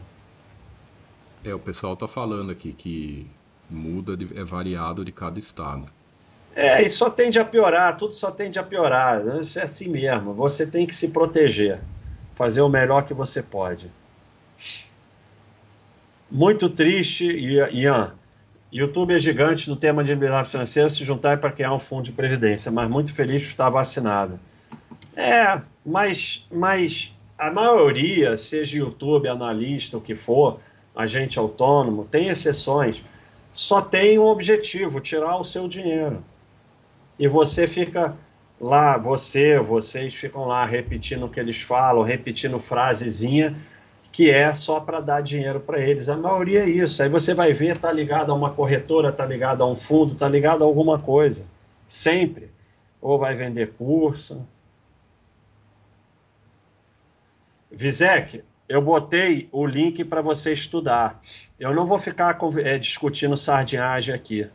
[1.44, 3.30] É, o pessoal está falando aqui que
[3.70, 5.86] muda, de, é variado de cada estado.
[6.56, 9.22] É, e só tende a piorar, tudo só tende a piorar.
[9.54, 10.34] É assim mesmo.
[10.34, 11.80] Você tem que se proteger,
[12.34, 13.88] fazer o melhor que você pode.
[16.28, 18.12] Muito triste, Ian.
[18.72, 22.12] YouTube é gigante no tema de liberdade financeira se juntar para criar um fundo de
[22.12, 24.40] previdência, mas muito feliz por estar vacinado.
[25.14, 27.12] É, mas, mas
[27.46, 30.60] a maioria, seja YouTube, analista, o que for,
[30.94, 33.02] agente autônomo, tem exceções,
[33.52, 36.22] só tem um objetivo, tirar o seu dinheiro.
[37.18, 38.14] E você fica
[38.60, 43.56] lá, você, vocês ficam lá repetindo o que eles falam, repetindo frasezinha
[44.12, 46.08] que é só para dar dinheiro para eles.
[46.10, 47.02] A maioria é isso.
[47.02, 50.28] Aí você vai ver, tá ligado a uma corretora, tá ligado a um fundo, tá
[50.28, 51.44] ligado a alguma coisa.
[51.88, 52.50] Sempre.
[53.00, 54.46] Ou vai vender curso.
[57.72, 61.20] Visek, eu botei o link para você estudar.
[61.58, 64.48] Eu não vou ficar é, discutindo sardinhagem aqui.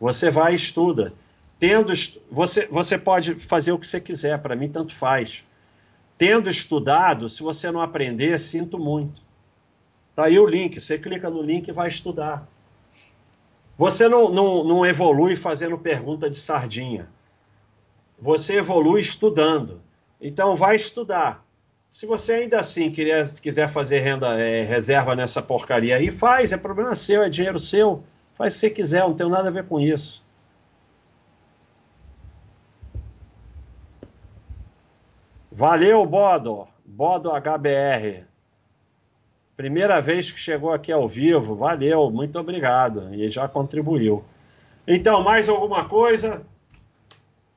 [0.00, 1.12] Você vai e estuda.
[1.58, 1.92] Tendo,
[2.30, 5.44] você, você pode fazer o que você quiser, para mim tanto faz.
[6.18, 9.22] Tendo estudado, se você não aprender, sinto muito.
[10.14, 12.48] Tá aí o link, você clica no link e vai estudar.
[13.76, 17.08] Você não, não, não evolui fazendo pergunta de sardinha.
[18.18, 19.80] Você evolui estudando.
[20.20, 21.43] Então, vai estudar.
[21.94, 26.56] Se você ainda assim queria, quiser fazer renda é, reserva nessa porcaria aí, faz, é
[26.56, 28.02] problema seu, é dinheiro seu.
[28.34, 30.20] Faz que você quiser, não tem nada a ver com isso.
[35.52, 36.66] Valeu, Bodo.
[36.84, 38.24] Bodo HBR.
[39.56, 41.54] Primeira vez que chegou aqui ao vivo.
[41.54, 43.14] Valeu, muito obrigado.
[43.14, 44.24] E já contribuiu.
[44.84, 46.44] Então, mais alguma coisa?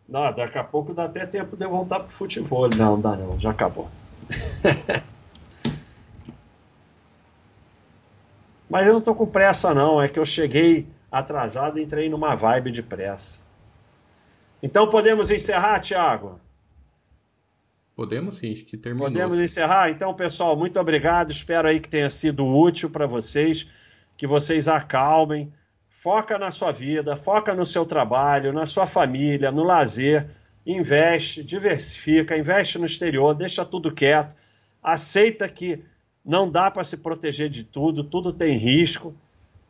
[0.07, 2.69] Não, daqui a pouco dá até tempo de eu voltar para o futebol.
[2.69, 3.89] Não, dá não, já acabou.
[8.70, 10.02] Mas eu não estou com pressa, não.
[10.02, 13.40] É que eu cheguei atrasado e entrei numa vibe de pressa.
[14.62, 16.40] Então podemos encerrar, Tiago?
[17.95, 19.08] Podemos sim, acho que terminou.
[19.08, 19.90] Podemos encerrar?
[19.90, 21.32] Então, pessoal, muito obrigado.
[21.32, 23.68] Espero aí que tenha sido útil para vocês,
[24.16, 25.52] que vocês acalmem.
[25.90, 30.30] Foca na sua vida, foca no seu trabalho, na sua família, no lazer.
[30.68, 34.35] Investe, diversifica, investe no exterior, deixa tudo quieto.
[34.84, 35.81] Aceita que
[36.23, 39.15] não dá para se proteger de tudo, tudo tem risco.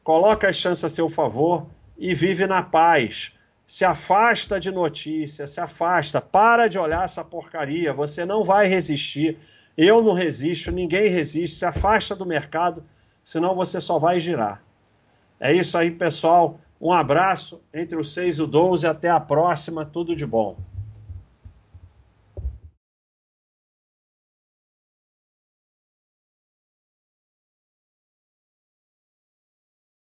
[0.03, 1.67] Coloca as chances a seu favor
[1.97, 3.31] e vive na paz
[3.67, 9.37] se afasta de notícias, se afasta, para de olhar essa porcaria, você não vai resistir.
[9.77, 12.83] Eu não resisto, ninguém resiste, se afasta do mercado,
[13.21, 14.63] senão você só vai girar.
[15.37, 16.57] É isso aí, pessoal.
[16.79, 20.57] Um abraço entre os 6 e o 12, até a próxima, tudo de bom.